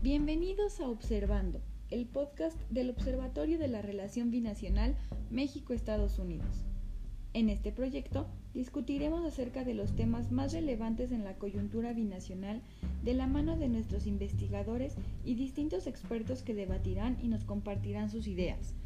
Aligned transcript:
Bienvenidos 0.00 0.78
a 0.78 0.88
Observando, 0.88 1.60
el 1.90 2.06
podcast 2.06 2.56
del 2.70 2.90
Observatorio 2.90 3.58
de 3.58 3.66
la 3.66 3.82
Relación 3.82 4.30
Binacional 4.30 4.96
México-Estados 5.28 6.20
Unidos. 6.20 6.64
En 7.34 7.48
este 7.48 7.72
proyecto 7.72 8.28
discutiremos 8.54 9.24
acerca 9.24 9.64
de 9.64 9.74
los 9.74 9.96
temas 9.96 10.30
más 10.30 10.52
relevantes 10.52 11.10
en 11.10 11.24
la 11.24 11.34
coyuntura 11.34 11.94
binacional 11.94 12.62
de 13.02 13.14
la 13.14 13.26
mano 13.26 13.56
de 13.56 13.68
nuestros 13.68 14.06
investigadores 14.06 14.94
y 15.24 15.34
distintos 15.34 15.88
expertos 15.88 16.42
que 16.42 16.54
debatirán 16.54 17.18
y 17.20 17.26
nos 17.26 17.42
compartirán 17.42 18.08
sus 18.08 18.28
ideas. 18.28 18.76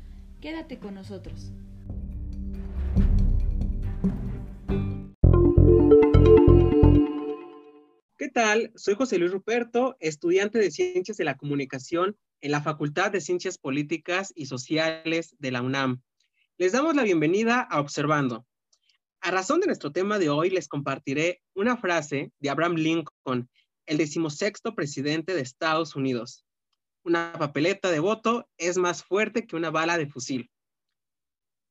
Quédate 0.41 0.79
con 0.79 0.95
nosotros. 0.95 1.53
Tal? 8.33 8.73
Soy 8.75 8.95
José 8.95 9.19
Luis 9.19 9.31
Ruperto, 9.31 9.97
estudiante 10.01 10.59
de 10.59 10.71
Ciencias 10.71 11.17
de 11.19 11.25
la 11.25 11.37
Comunicación 11.37 12.17
en 12.41 12.51
la 12.51 12.63
Facultad 12.63 13.13
de 13.13 13.21
Ciencias 13.21 13.59
Políticas 13.59 14.33
y 14.35 14.47
Sociales 14.47 15.37
de 15.39 15.51
la 15.51 15.63
UNAM. 15.63 16.03
Les 16.57 16.73
damos 16.73 16.97
la 16.97 17.03
bienvenida 17.03 17.61
a 17.61 17.79
Observando. 17.79 18.47
A 19.21 19.31
razón 19.31 19.61
de 19.61 19.67
nuestro 19.67 19.93
tema 19.93 20.19
de 20.19 20.31
hoy, 20.31 20.51
les 20.51 20.67
compartiré 20.67 21.43
una 21.55 21.77
frase 21.77 22.33
de 22.41 22.51
Abraham 22.51 22.75
Lincoln, 22.75 23.51
el 23.87 23.99
decimosexto 23.99 24.75
presidente 24.75 25.35
de 25.35 25.43
Estados 25.43 25.95
Unidos. 25.95 26.45
Una 27.05 27.35
papeleta 27.39 27.91
de 27.91 28.01
voto 28.01 28.49
es 28.57 28.79
más 28.79 29.05
fuerte 29.05 29.47
que 29.47 29.57
una 29.57 29.71
bala 29.71 29.99
de 29.99 30.09
fusil. 30.09 30.51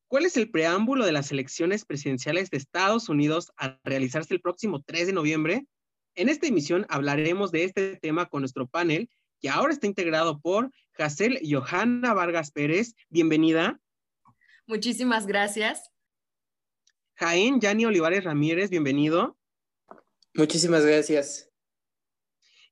¿Cuál 0.06 0.26
es 0.26 0.36
el 0.36 0.50
preámbulo 0.50 1.04
de 1.04 1.12
las 1.12 1.32
elecciones 1.32 1.84
presidenciales 1.84 2.50
de 2.50 2.58
Estados 2.58 3.08
Unidos 3.08 3.50
a 3.56 3.80
realizarse 3.82 4.32
el 4.32 4.40
próximo 4.40 4.82
3 4.82 5.08
de 5.08 5.12
noviembre? 5.12 5.66
En 6.14 6.28
esta 6.28 6.46
emisión 6.46 6.84
hablaremos 6.90 7.52
de 7.52 7.64
este 7.64 7.96
tema 7.96 8.26
con 8.26 8.42
nuestro 8.42 8.66
panel, 8.66 9.08
que 9.40 9.48
ahora 9.48 9.72
está 9.72 9.86
integrado 9.86 10.40
por 10.40 10.70
Jacel 10.92 11.40
Johanna 11.42 12.12
Vargas 12.12 12.50
Pérez. 12.50 12.94
Bienvenida. 13.08 13.80
Muchísimas 14.66 15.26
gracias. 15.26 15.90
Jaén 17.14 17.60
Yani 17.60 17.86
Olivares 17.86 18.24
Ramírez, 18.24 18.68
bienvenido. 18.68 19.38
Muchísimas 20.34 20.84
gracias. 20.84 21.50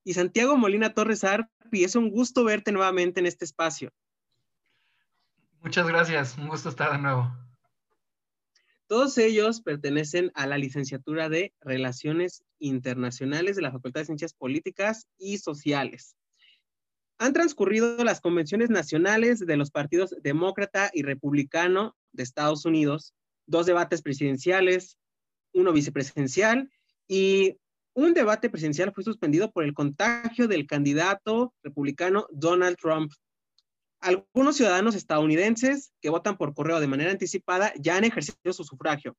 Y 0.04 0.14
Santiago 0.14 0.56
Molina 0.56 0.92
Torres 0.92 1.24
Arpi, 1.24 1.84
es 1.84 1.96
un 1.96 2.10
gusto 2.10 2.44
verte 2.44 2.72
nuevamente 2.72 3.20
en 3.20 3.26
este 3.26 3.44
espacio. 3.44 3.90
Muchas 5.60 5.86
gracias, 5.86 6.36
un 6.36 6.48
gusto 6.48 6.68
estar 6.68 6.92
de 6.92 6.98
nuevo. 6.98 7.32
Todos 8.86 9.16
ellos 9.18 9.60
pertenecen 9.60 10.30
a 10.34 10.46
la 10.46 10.58
licenciatura 10.58 11.28
de 11.28 11.54
Relaciones 11.60 12.44
Internacionales 12.60 13.56
de 13.56 13.62
la 13.62 13.72
Facultad 13.72 14.02
de 14.02 14.06
Ciencias 14.06 14.32
Políticas 14.32 15.08
y 15.18 15.38
Sociales. 15.38 16.14
Han 17.18 17.32
transcurrido 17.32 18.02
las 18.04 18.20
convenciones 18.20 18.70
nacionales 18.70 19.40
de 19.40 19.56
los 19.56 19.70
partidos 19.70 20.14
demócrata 20.22 20.90
y 20.94 21.02
republicano 21.02 21.96
de 22.12 22.22
Estados 22.22 22.64
Unidos, 22.64 23.14
dos 23.46 23.66
debates 23.66 24.00
presidenciales, 24.00 24.96
uno 25.52 25.72
vicepresidencial 25.72 26.70
y 27.08 27.58
un 27.92 28.14
debate 28.14 28.48
presidencial 28.48 28.92
fue 28.94 29.04
suspendido 29.04 29.50
por 29.50 29.64
el 29.64 29.74
contagio 29.74 30.46
del 30.46 30.66
candidato 30.66 31.52
republicano 31.62 32.26
Donald 32.30 32.76
Trump. 32.76 33.12
Algunos 34.00 34.56
ciudadanos 34.56 34.94
estadounidenses 34.94 35.92
que 36.00 36.08
votan 36.08 36.36
por 36.36 36.54
correo 36.54 36.80
de 36.80 36.86
manera 36.86 37.10
anticipada 37.10 37.72
ya 37.78 37.96
han 37.96 38.04
ejercido 38.04 38.52
su 38.52 38.64
sufragio. 38.64 39.16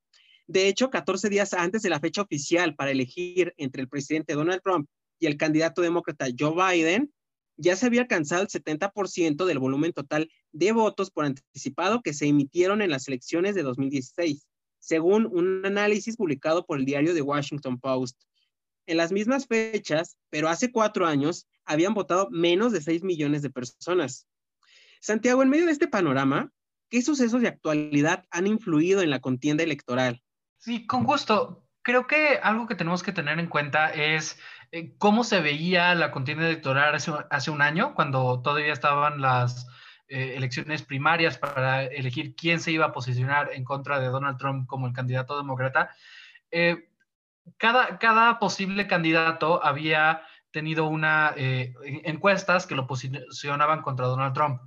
De 0.51 0.67
hecho, 0.67 0.89
14 0.89 1.29
días 1.29 1.53
antes 1.53 1.81
de 1.81 1.89
la 1.89 2.01
fecha 2.01 2.21
oficial 2.21 2.75
para 2.75 2.91
elegir 2.91 3.53
entre 3.55 3.83
el 3.83 3.87
presidente 3.87 4.33
Donald 4.33 4.61
Trump 4.61 4.89
y 5.17 5.27
el 5.27 5.37
candidato 5.37 5.81
demócrata 5.81 6.27
Joe 6.37 6.53
Biden, 6.53 7.13
ya 7.55 7.77
se 7.77 7.85
había 7.85 8.01
alcanzado 8.01 8.41
el 8.41 8.49
70% 8.49 9.45
del 9.45 9.59
volumen 9.59 9.93
total 9.93 10.29
de 10.51 10.73
votos 10.73 11.09
por 11.09 11.23
anticipado 11.23 12.01
que 12.01 12.13
se 12.13 12.27
emitieron 12.27 12.81
en 12.81 12.89
las 12.89 13.07
elecciones 13.07 13.55
de 13.55 13.63
2016, 13.63 14.45
según 14.77 15.25
un 15.25 15.65
análisis 15.65 16.17
publicado 16.17 16.65
por 16.65 16.79
el 16.79 16.85
diario 16.85 17.13
The 17.13 17.21
Washington 17.21 17.79
Post. 17.79 18.21
En 18.87 18.97
las 18.97 19.13
mismas 19.13 19.47
fechas, 19.47 20.17
pero 20.29 20.49
hace 20.49 20.69
cuatro 20.69 21.07
años, 21.07 21.47
habían 21.63 21.93
votado 21.93 22.27
menos 22.29 22.73
de 22.73 22.81
6 22.81 23.03
millones 23.03 23.41
de 23.41 23.51
personas. 23.51 24.27
Santiago, 24.99 25.43
en 25.43 25.49
medio 25.49 25.67
de 25.67 25.71
este 25.71 25.87
panorama, 25.87 26.51
¿qué 26.89 27.01
sucesos 27.01 27.39
de 27.39 27.47
actualidad 27.47 28.25
han 28.31 28.47
influido 28.47 29.01
en 29.01 29.11
la 29.11 29.21
contienda 29.21 29.63
electoral? 29.63 30.21
Sí, 30.61 30.85
con 30.85 31.03
gusto. 31.05 31.65
Creo 31.81 32.05
que 32.05 32.39
algo 32.41 32.67
que 32.67 32.75
tenemos 32.75 33.01
que 33.01 33.11
tener 33.11 33.39
en 33.39 33.47
cuenta 33.47 33.89
es 33.89 34.39
eh, 34.71 34.93
cómo 34.99 35.23
se 35.23 35.41
veía 35.41 35.95
la 35.95 36.11
contienda 36.11 36.45
electoral 36.45 36.93
hace, 36.95 37.51
un 37.51 37.61
año, 37.63 37.95
cuando 37.95 38.41
todavía 38.43 38.71
estaban 38.71 39.21
las 39.21 39.67
eh, 40.07 40.35
elecciones 40.37 40.83
primarias 40.83 41.39
para 41.39 41.85
elegir 41.85 42.35
quién 42.35 42.59
se 42.59 42.71
iba 42.71 42.85
a 42.85 42.91
posicionar 42.93 43.49
en 43.53 43.63
contra 43.63 43.99
de 43.99 44.09
Donald 44.09 44.37
Trump 44.37 44.67
como 44.67 44.85
el 44.85 44.93
candidato 44.93 45.35
demócrata. 45.35 45.89
Eh, 46.51 46.89
cada, 47.57 47.97
cada 47.97 48.37
posible 48.37 48.85
candidato 48.85 49.65
había 49.65 50.21
tenido 50.51 50.85
una 50.85 51.33
encuestas 51.35 52.67
que 52.67 52.75
lo 52.75 52.85
posicionaban 52.85 53.81
contra 53.81 54.05
Donald 54.05 54.33
Trump 54.35 54.61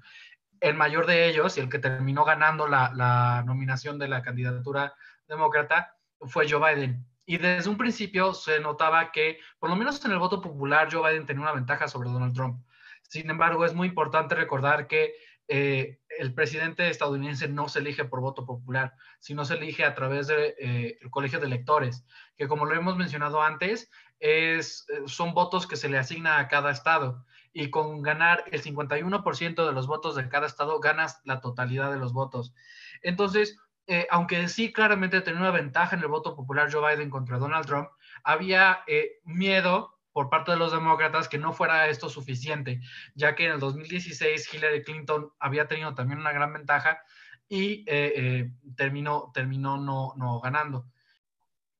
el 0.64 0.74
mayor 0.74 1.06
de 1.06 1.28
ellos 1.28 1.56
y 1.56 1.60
el 1.60 1.68
que 1.68 1.78
terminó 1.78 2.24
ganando 2.24 2.66
la, 2.66 3.42
nominación 3.46 3.98
de 3.98 4.08
la 4.08 4.22
candidatura 4.22 4.94
demócrata 5.28 5.96
fue 6.20 6.48
Joe 6.48 6.74
Biden. 6.74 7.06
Y 7.26 7.38
desde 7.38 7.70
un 7.70 7.78
principio 7.78 8.34
se 8.34 8.60
notaba 8.60 9.10
que, 9.10 9.38
por 9.58 9.70
lo 9.70 9.76
menos 9.76 10.04
en 10.04 10.12
el 10.12 10.18
voto 10.18 10.40
popular, 10.40 10.88
Joe 10.92 11.10
Biden 11.10 11.26
tenía 11.26 11.42
una 11.42 11.52
ventaja 11.52 11.88
sobre 11.88 12.10
Donald 12.10 12.34
Trump. 12.34 12.62
Sin 13.02 13.30
embargo, 13.30 13.64
es 13.64 13.74
muy 13.74 13.88
importante 13.88 14.34
recordar 14.34 14.86
que 14.86 15.14
eh, 15.48 15.98
el 16.18 16.32
presidente 16.32 16.88
estadounidense 16.88 17.48
no 17.48 17.68
se 17.68 17.80
elige 17.80 18.04
por 18.04 18.20
voto 18.20 18.46
popular, 18.46 18.94
sino 19.20 19.44
se 19.44 19.54
elige 19.54 19.84
a 19.84 19.94
través 19.94 20.26
del 20.26 20.36
de, 20.36 20.54
eh, 20.58 21.10
colegio 21.10 21.38
de 21.38 21.46
electores, 21.46 22.06
que 22.36 22.48
como 22.48 22.64
lo 22.64 22.74
hemos 22.74 22.96
mencionado 22.96 23.42
antes, 23.42 23.90
es, 24.20 24.86
eh, 24.88 25.02
son 25.06 25.34
votos 25.34 25.66
que 25.66 25.76
se 25.76 25.88
le 25.88 25.98
asigna 25.98 26.38
a 26.38 26.48
cada 26.48 26.70
estado 26.70 27.26
y 27.52 27.70
con 27.70 28.02
ganar 28.02 28.44
el 28.52 28.62
51% 28.62 29.66
de 29.66 29.72
los 29.72 29.86
votos 29.86 30.16
de 30.16 30.28
cada 30.28 30.46
estado 30.46 30.80
ganas 30.80 31.20
la 31.24 31.40
totalidad 31.40 31.92
de 31.92 31.98
los 31.98 32.12
votos. 32.12 32.54
Entonces, 33.02 33.58
eh, 33.86 34.06
aunque 34.10 34.48
sí 34.48 34.72
claramente 34.72 35.20
tenía 35.20 35.40
una 35.40 35.50
ventaja 35.50 35.96
en 35.96 36.02
el 36.02 36.08
voto 36.08 36.34
popular 36.34 36.72
Joe 36.72 36.94
Biden 36.94 37.10
contra 37.10 37.38
Donald 37.38 37.66
Trump, 37.66 37.88
había 38.22 38.80
eh, 38.86 39.20
miedo 39.24 39.98
por 40.12 40.30
parte 40.30 40.52
de 40.52 40.56
los 40.56 40.72
demócratas 40.72 41.28
que 41.28 41.38
no 41.38 41.52
fuera 41.52 41.88
esto 41.88 42.08
suficiente, 42.08 42.80
ya 43.14 43.34
que 43.34 43.46
en 43.46 43.52
el 43.52 43.60
2016 43.60 44.54
Hillary 44.54 44.82
Clinton 44.82 45.32
había 45.38 45.66
tenido 45.66 45.94
también 45.94 46.20
una 46.20 46.32
gran 46.32 46.52
ventaja 46.52 47.02
y 47.48 47.84
eh, 47.86 48.50
terminó, 48.76 49.32
terminó 49.34 49.76
no, 49.76 50.14
no 50.16 50.40
ganando. 50.40 50.86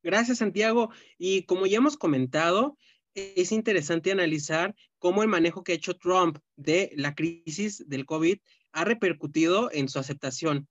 Gracias, 0.03 0.39
Santiago. 0.39 0.91
Y 1.17 1.45
como 1.45 1.65
ya 1.65 1.79
hemos 1.79 1.97
comentado, 1.97 2.77
es 3.15 3.53
interesante 3.53 4.13
analizar 4.13 4.75
cómo 4.99 5.23
el 5.23 5.29
manejo 5.29 5.65
que 5.65 5.73
ha 5.73 5.77
hecho 5.77 5.97
Trump 5.97 6.39
de 6.57 6.93
la 6.97 7.15
crisis 7.15 7.89
del 7.89 8.05
COVID 8.05 8.39
ha 8.73 8.85
repercutido 8.85 9.71
en 9.73 9.89
su 9.89 9.99
aceptación. 9.99 10.69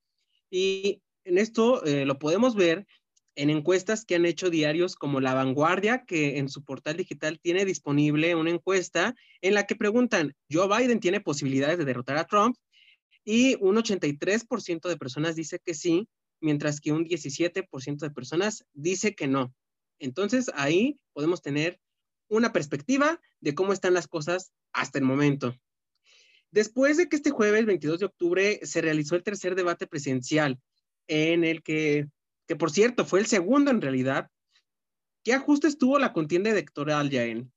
Y 0.51 1.01
en 1.25 1.37
esto 1.37 1.83
eh, 1.85 2.05
lo 2.05 2.19
podemos 2.19 2.55
ver 2.55 2.85
en 3.35 3.49
encuestas 3.49 4.05
que 4.05 4.15
han 4.15 4.25
hecho 4.25 4.49
diarios 4.49 4.95
como 4.95 5.19
La 5.19 5.33
Vanguardia, 5.33 6.05
que 6.05 6.37
en 6.37 6.49
su 6.49 6.63
portal 6.63 6.97
digital 6.97 7.39
tiene 7.39 7.65
disponible 7.65 8.35
una 8.35 8.51
encuesta 8.51 9.15
en 9.41 9.55
la 9.55 9.65
que 9.65 9.75
preguntan, 9.75 10.35
¿Joe 10.51 10.67
Biden 10.67 10.99
tiene 10.99 11.19
posibilidades 11.19 11.79
de 11.79 11.85
derrotar 11.85 12.17
a 12.17 12.25
Trump? 12.25 12.55
Y 13.25 13.55
un 13.59 13.75
83% 13.77 14.87
de 14.87 14.97
personas 14.97 15.35
dice 15.35 15.59
que 15.63 15.73
sí, 15.73 16.07
mientras 16.41 16.79
que 16.79 16.91
un 16.91 17.05
17% 17.05 17.97
de 17.99 18.11
personas 18.11 18.65
dice 18.73 19.15
que 19.15 19.27
no. 19.27 19.53
Entonces 19.99 20.51
ahí 20.55 20.99
podemos 21.13 21.41
tener 21.41 21.79
una 22.27 22.51
perspectiva 22.51 23.19
de 23.39 23.55
cómo 23.55 23.73
están 23.73 23.93
las 23.93 24.07
cosas 24.07 24.51
hasta 24.73 24.99
el 24.99 25.05
momento. 25.05 25.55
Después 26.51 26.97
de 26.97 27.09
que 27.09 27.15
este 27.15 27.31
jueves 27.31 27.65
22 27.65 27.99
de 27.99 28.05
octubre 28.05 28.59
se 28.63 28.81
realizó 28.81 29.15
el 29.15 29.23
tercer 29.23 29.55
debate 29.55 29.87
presidencial, 29.87 30.59
en 31.07 31.43
el 31.43 31.63
que, 31.63 32.07
que 32.47 32.55
por 32.55 32.71
cierto 32.71 33.05
fue 33.05 33.19
el 33.19 33.25
segundo 33.25 33.71
en 33.71 33.81
realidad, 33.81 34.29
¿qué 35.23 35.33
ajustes 35.33 35.77
tuvo 35.77 35.99
la 35.99 36.13
contienda 36.13 36.49
electoral, 36.49 37.09
Yael? 37.09 37.49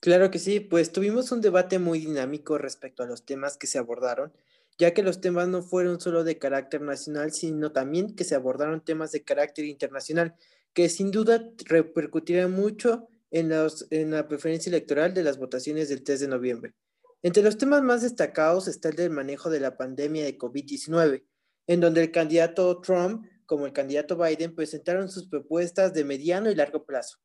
Claro 0.00 0.30
que 0.30 0.38
sí, 0.38 0.60
pues 0.60 0.92
tuvimos 0.92 1.32
un 1.32 1.40
debate 1.40 1.78
muy 1.78 1.98
dinámico 1.98 2.58
respecto 2.58 3.02
a 3.02 3.06
los 3.06 3.24
temas 3.24 3.56
que 3.56 3.66
se 3.66 3.78
abordaron, 3.78 4.34
ya 4.76 4.92
que 4.92 5.02
los 5.02 5.20
temas 5.20 5.48
no 5.48 5.62
fueron 5.62 5.98
solo 5.98 6.24
de 6.24 6.38
carácter 6.38 6.82
nacional, 6.82 7.32
sino 7.32 7.72
también 7.72 8.14
que 8.14 8.24
se 8.24 8.34
abordaron 8.34 8.84
temas 8.84 9.12
de 9.12 9.22
carácter 9.22 9.64
internacional, 9.64 10.34
que 10.74 10.90
sin 10.90 11.10
duda 11.10 11.50
repercutirá 11.64 12.48
mucho 12.48 13.08
en, 13.30 13.50
en 13.90 14.10
la 14.10 14.28
preferencia 14.28 14.68
electoral 14.68 15.14
de 15.14 15.22
las 15.22 15.38
votaciones 15.38 15.88
del 15.88 16.02
3 16.02 16.20
de 16.20 16.28
noviembre. 16.28 16.74
Entre 17.22 17.42
los 17.42 17.56
temas 17.56 17.82
más 17.82 18.02
destacados 18.02 18.68
está 18.68 18.90
el 18.90 18.96
del 18.96 19.10
manejo 19.10 19.48
de 19.48 19.60
la 19.60 19.78
pandemia 19.78 20.24
de 20.24 20.36
COVID-19, 20.36 21.24
en 21.66 21.80
donde 21.80 22.02
el 22.02 22.10
candidato 22.10 22.80
Trump 22.80 23.26
como 23.46 23.66
el 23.66 23.72
candidato 23.72 24.16
Biden 24.16 24.54
presentaron 24.54 25.10
sus 25.10 25.28
propuestas 25.28 25.92
de 25.92 26.04
mediano 26.04 26.50
y 26.50 26.54
largo 26.54 26.84
plazo. 26.84 27.18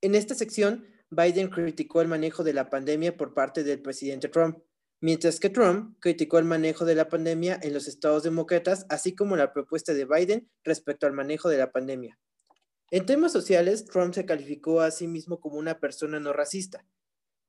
En 0.00 0.14
esta 0.14 0.34
sección 0.34 0.86
Biden 1.10 1.48
criticó 1.48 2.00
el 2.02 2.08
manejo 2.08 2.44
de 2.44 2.52
la 2.52 2.70
pandemia 2.70 3.16
por 3.16 3.34
parte 3.34 3.64
del 3.64 3.80
presidente 3.80 4.28
Trump, 4.28 4.58
mientras 5.00 5.40
que 5.40 5.50
Trump 5.50 5.96
criticó 6.00 6.38
el 6.38 6.44
manejo 6.44 6.84
de 6.84 6.94
la 6.94 7.08
pandemia 7.08 7.58
en 7.62 7.72
los 7.72 7.88
estados 7.88 8.22
demócratas, 8.22 8.86
así 8.88 9.14
como 9.14 9.36
la 9.36 9.52
propuesta 9.52 9.94
de 9.94 10.04
Biden 10.04 10.50
respecto 10.64 11.06
al 11.06 11.12
manejo 11.12 11.48
de 11.48 11.58
la 11.58 11.70
pandemia. 11.72 12.18
En 12.90 13.06
temas 13.06 13.32
sociales, 13.32 13.86
Trump 13.86 14.14
se 14.14 14.26
calificó 14.26 14.80
a 14.80 14.90
sí 14.90 15.08
mismo 15.08 15.40
como 15.40 15.56
una 15.56 15.80
persona 15.80 16.20
no 16.20 16.32
racista 16.32 16.84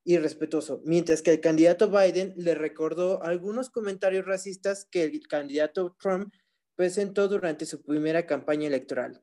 y 0.05 0.17
respetuoso, 0.19 0.81
mientras 0.85 1.23
que 1.23 1.31
el 1.31 1.41
candidato 1.41 1.89
Biden 1.89 2.33
le 2.37 2.53
recordó 2.53 3.23
algunos 3.23 3.71
comentarios 3.71 4.25
racistas 4.25 4.85
que 4.85 5.03
el 5.03 5.27
candidato 5.27 5.97
Trump 5.99 6.31
presentó 6.75 7.27
durante 7.27 7.65
su 7.65 7.83
primera 7.83 8.27
campaña 8.27 8.67
electoral. 8.67 9.21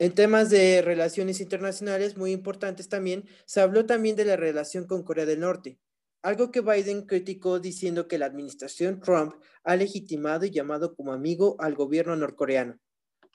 En 0.00 0.14
temas 0.14 0.50
de 0.50 0.82
relaciones 0.82 1.40
internacionales 1.40 2.16
muy 2.16 2.32
importantes 2.32 2.88
también, 2.88 3.24
se 3.46 3.60
habló 3.60 3.86
también 3.86 4.16
de 4.16 4.24
la 4.24 4.36
relación 4.36 4.86
con 4.86 5.04
Corea 5.04 5.26
del 5.26 5.40
Norte, 5.40 5.78
algo 6.22 6.50
que 6.50 6.60
Biden 6.60 7.06
criticó 7.06 7.60
diciendo 7.60 8.08
que 8.08 8.18
la 8.18 8.26
administración 8.26 9.00
Trump 9.00 9.34
ha 9.62 9.76
legitimado 9.76 10.44
y 10.44 10.50
llamado 10.50 10.94
como 10.94 11.12
amigo 11.12 11.56
al 11.60 11.74
gobierno 11.74 12.16
norcoreano. 12.16 12.78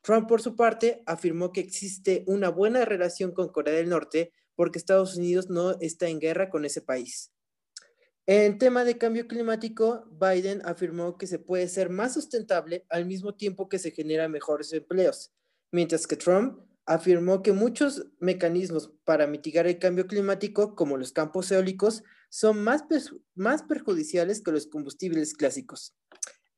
Trump, 0.03 0.27
por 0.27 0.41
su 0.41 0.55
parte, 0.55 1.01
afirmó 1.05 1.51
que 1.51 1.61
existe 1.61 2.23
una 2.27 2.49
buena 2.49 2.83
relación 2.83 3.31
con 3.31 3.47
Corea 3.47 3.75
del 3.75 3.89
Norte 3.89 4.33
porque 4.55 4.79
Estados 4.79 5.15
Unidos 5.15 5.49
no 5.49 5.79
está 5.79 6.07
en 6.07 6.19
guerra 6.19 6.49
con 6.49 6.65
ese 6.65 6.81
país. 6.81 7.31
En 8.25 8.57
tema 8.57 8.83
de 8.83 8.97
cambio 8.97 9.27
climático, 9.27 10.05
Biden 10.11 10.61
afirmó 10.65 11.17
que 11.17 11.27
se 11.27 11.39
puede 11.39 11.67
ser 11.67 11.89
más 11.89 12.13
sustentable 12.13 12.85
al 12.89 13.05
mismo 13.05 13.35
tiempo 13.35 13.69
que 13.69 13.77
se 13.79 13.91
generan 13.91 14.31
mejores 14.31 14.73
empleos 14.73 15.31
mientras 15.75 16.07
que 16.07 16.15
Trump 16.15 16.59
afirmó 16.85 17.41
que 17.41 17.51
muchos 17.51 18.07
mecanismos 18.19 18.91
para 19.03 19.27
mitigar 19.27 19.67
el 19.67 19.77
cambio 19.77 20.07
climático, 20.07 20.75
como 20.75 20.97
los 20.97 21.11
campos 21.11 21.51
eólicos, 21.51 22.03
son 22.29 22.63
más, 22.63 22.83
perjudiciales 23.63 24.41
que 24.41 24.51
los 24.51 24.67
combustibles 24.67 25.33
clásicos. 25.33 25.95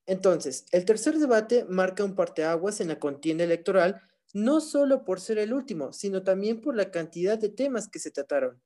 Entonces, 0.06 0.66
el 0.72 0.86
tercer 0.86 1.18
debate 1.18 1.66
marca 1.70 2.04
un 2.04 2.16
parteaguas 2.16 2.80
en 2.80 2.90
la 2.90 3.00
contienda 3.00 3.44
electoral, 3.44 4.02
no 4.34 4.62
solo 4.62 5.04
por 5.04 5.20
ser 5.20 5.38
el 5.38 5.54
último, 5.54 5.94
sino 5.94 6.24
también 6.24 6.62
por 6.62 6.76
la 6.76 6.92
cantidad 6.92 7.38
de 7.38 7.50
temas 7.50 7.88
que 7.88 8.00
se 8.00 8.12
trataron. 8.12 8.62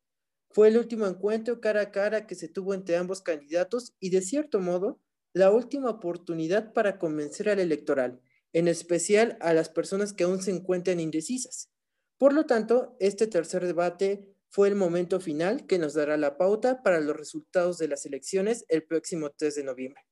Fue 0.49 0.67
el 0.67 0.77
último 0.77 1.07
encuentro 1.07 1.61
cara 1.61 1.81
a 1.81 1.91
cara 1.91 2.27
que 2.27 2.35
se 2.35 2.47
tuvo 2.47 2.73
entre 2.73 2.97
ambos 2.97 3.21
candidatos 3.21 3.93
y, 3.99 4.09
de 4.09 4.21
cierto 4.21 4.59
modo, 4.59 4.99
la 5.33 5.51
última 5.51 5.89
oportunidad 5.89 6.73
para 6.73 6.97
convencer 6.99 7.49
al 7.49 7.59
electoral 7.59 8.21
en 8.53 8.67
especial 8.67 9.37
a 9.41 9.53
las 9.53 9.69
personas 9.69 10.13
que 10.13 10.23
aún 10.23 10.41
se 10.41 10.51
encuentran 10.51 10.99
indecisas. 10.99 11.69
Por 12.17 12.33
lo 12.33 12.45
tanto, 12.45 12.95
este 12.99 13.27
tercer 13.27 13.65
debate 13.65 14.27
fue 14.49 14.67
el 14.67 14.75
momento 14.75 15.19
final 15.19 15.65
que 15.65 15.79
nos 15.79 15.93
dará 15.93 16.17
la 16.17 16.37
pauta 16.37 16.83
para 16.83 16.99
los 16.99 17.15
resultados 17.15 17.77
de 17.77 17.87
las 17.87 18.05
elecciones 18.05 18.65
el 18.67 18.83
próximo 18.83 19.31
3 19.31 19.55
de 19.55 19.63
noviembre. 19.63 20.03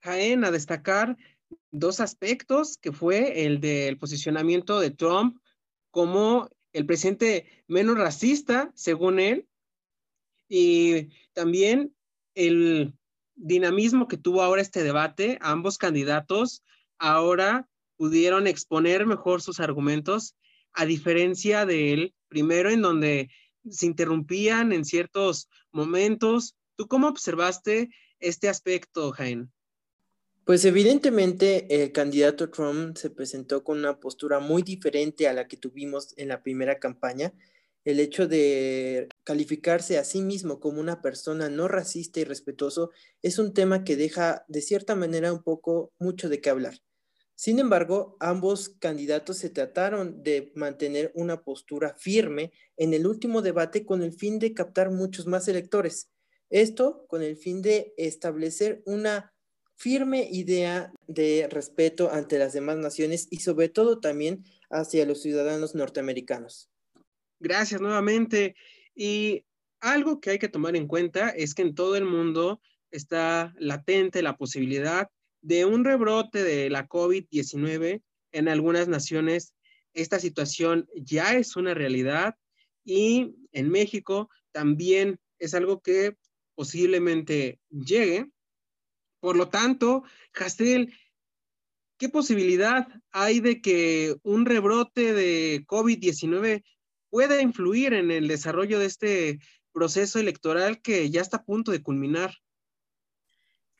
Jaén, 0.00 0.44
a 0.44 0.50
destacar 0.50 1.16
dos 1.70 2.00
aspectos, 2.00 2.78
que 2.78 2.92
fue 2.92 3.46
el 3.46 3.60
del 3.60 3.98
posicionamiento 3.98 4.80
de 4.80 4.90
Trump 4.90 5.38
como 5.90 6.48
el 6.72 6.86
presidente 6.86 7.46
menos 7.66 7.98
racista, 7.98 8.70
según 8.74 9.20
él, 9.20 9.48
y 10.48 11.08
también 11.32 11.94
el 12.34 12.94
dinamismo 13.34 14.08
que 14.08 14.16
tuvo 14.16 14.42
ahora 14.42 14.62
este 14.62 14.82
debate, 14.82 15.38
ambos 15.40 15.78
candidatos 15.78 16.62
ahora 16.98 17.68
pudieron 17.96 18.46
exponer 18.46 19.06
mejor 19.06 19.42
sus 19.42 19.60
argumentos, 19.60 20.34
a 20.72 20.86
diferencia 20.86 21.66
del 21.66 22.14
primero 22.28 22.70
en 22.70 22.82
donde 22.82 23.30
se 23.68 23.86
interrumpían 23.86 24.72
en 24.72 24.84
ciertos 24.84 25.48
momentos. 25.72 26.56
¿Tú 26.76 26.86
cómo 26.86 27.08
observaste 27.08 27.90
este 28.20 28.48
aspecto, 28.48 29.12
Jaime? 29.12 29.48
Pues 30.48 30.64
evidentemente 30.64 31.66
el 31.82 31.92
candidato 31.92 32.48
Trump 32.48 32.96
se 32.96 33.10
presentó 33.10 33.62
con 33.62 33.80
una 33.80 34.00
postura 34.00 34.40
muy 34.40 34.62
diferente 34.62 35.28
a 35.28 35.34
la 35.34 35.46
que 35.46 35.58
tuvimos 35.58 36.14
en 36.16 36.28
la 36.28 36.42
primera 36.42 36.78
campaña. 36.78 37.34
El 37.84 38.00
hecho 38.00 38.26
de 38.26 39.10
calificarse 39.24 39.98
a 39.98 40.04
sí 40.04 40.22
mismo 40.22 40.58
como 40.58 40.80
una 40.80 41.02
persona 41.02 41.50
no 41.50 41.68
racista 41.68 42.20
y 42.20 42.24
respetuoso 42.24 42.92
es 43.20 43.38
un 43.38 43.52
tema 43.52 43.84
que 43.84 43.96
deja 43.96 44.46
de 44.48 44.62
cierta 44.62 44.96
manera 44.96 45.34
un 45.34 45.42
poco 45.42 45.92
mucho 45.98 46.30
de 46.30 46.40
qué 46.40 46.48
hablar. 46.48 46.78
Sin 47.34 47.58
embargo, 47.58 48.16
ambos 48.18 48.70
candidatos 48.70 49.36
se 49.36 49.50
trataron 49.50 50.22
de 50.22 50.50
mantener 50.54 51.12
una 51.14 51.42
postura 51.42 51.94
firme 51.98 52.52
en 52.78 52.94
el 52.94 53.06
último 53.06 53.42
debate 53.42 53.84
con 53.84 54.02
el 54.02 54.14
fin 54.14 54.38
de 54.38 54.54
captar 54.54 54.90
muchos 54.92 55.26
más 55.26 55.46
electores. 55.46 56.08
Esto 56.48 57.04
con 57.06 57.22
el 57.22 57.36
fin 57.36 57.60
de 57.60 57.92
establecer 57.98 58.82
una 58.86 59.34
firme 59.78 60.28
idea 60.30 60.92
de 61.06 61.48
respeto 61.50 62.12
ante 62.12 62.38
las 62.38 62.52
demás 62.52 62.76
naciones 62.78 63.28
y 63.30 63.38
sobre 63.38 63.68
todo 63.68 64.00
también 64.00 64.44
hacia 64.70 65.06
los 65.06 65.22
ciudadanos 65.22 65.76
norteamericanos. 65.76 66.68
Gracias 67.38 67.80
nuevamente. 67.80 68.56
Y 68.96 69.44
algo 69.80 70.20
que 70.20 70.30
hay 70.30 70.38
que 70.40 70.48
tomar 70.48 70.74
en 70.74 70.88
cuenta 70.88 71.30
es 71.30 71.54
que 71.54 71.62
en 71.62 71.76
todo 71.76 71.94
el 71.94 72.04
mundo 72.04 72.60
está 72.90 73.54
latente 73.58 74.20
la 74.20 74.36
posibilidad 74.36 75.08
de 75.42 75.64
un 75.64 75.84
rebrote 75.84 76.42
de 76.42 76.68
la 76.70 76.88
COVID-19 76.88 78.02
en 78.32 78.48
algunas 78.48 78.88
naciones. 78.88 79.54
Esta 79.94 80.18
situación 80.18 80.88
ya 80.96 81.34
es 81.34 81.54
una 81.54 81.74
realidad 81.74 82.34
y 82.84 83.36
en 83.52 83.70
México 83.70 84.28
también 84.50 85.20
es 85.38 85.54
algo 85.54 85.80
que 85.80 86.16
posiblemente 86.56 87.60
llegue. 87.70 88.28
Por 89.20 89.36
lo 89.36 89.48
tanto, 89.48 90.04
Castel, 90.32 90.94
¿qué 91.98 92.08
posibilidad 92.08 92.88
hay 93.10 93.40
de 93.40 93.60
que 93.60 94.16
un 94.22 94.46
rebrote 94.46 95.12
de 95.12 95.64
COVID-19 95.66 96.64
pueda 97.10 97.40
influir 97.40 97.94
en 97.94 98.10
el 98.10 98.28
desarrollo 98.28 98.78
de 98.78 98.86
este 98.86 99.38
proceso 99.72 100.18
electoral 100.18 100.80
que 100.80 101.10
ya 101.10 101.20
está 101.20 101.38
a 101.38 101.44
punto 101.44 101.72
de 101.72 101.82
culminar? 101.82 102.34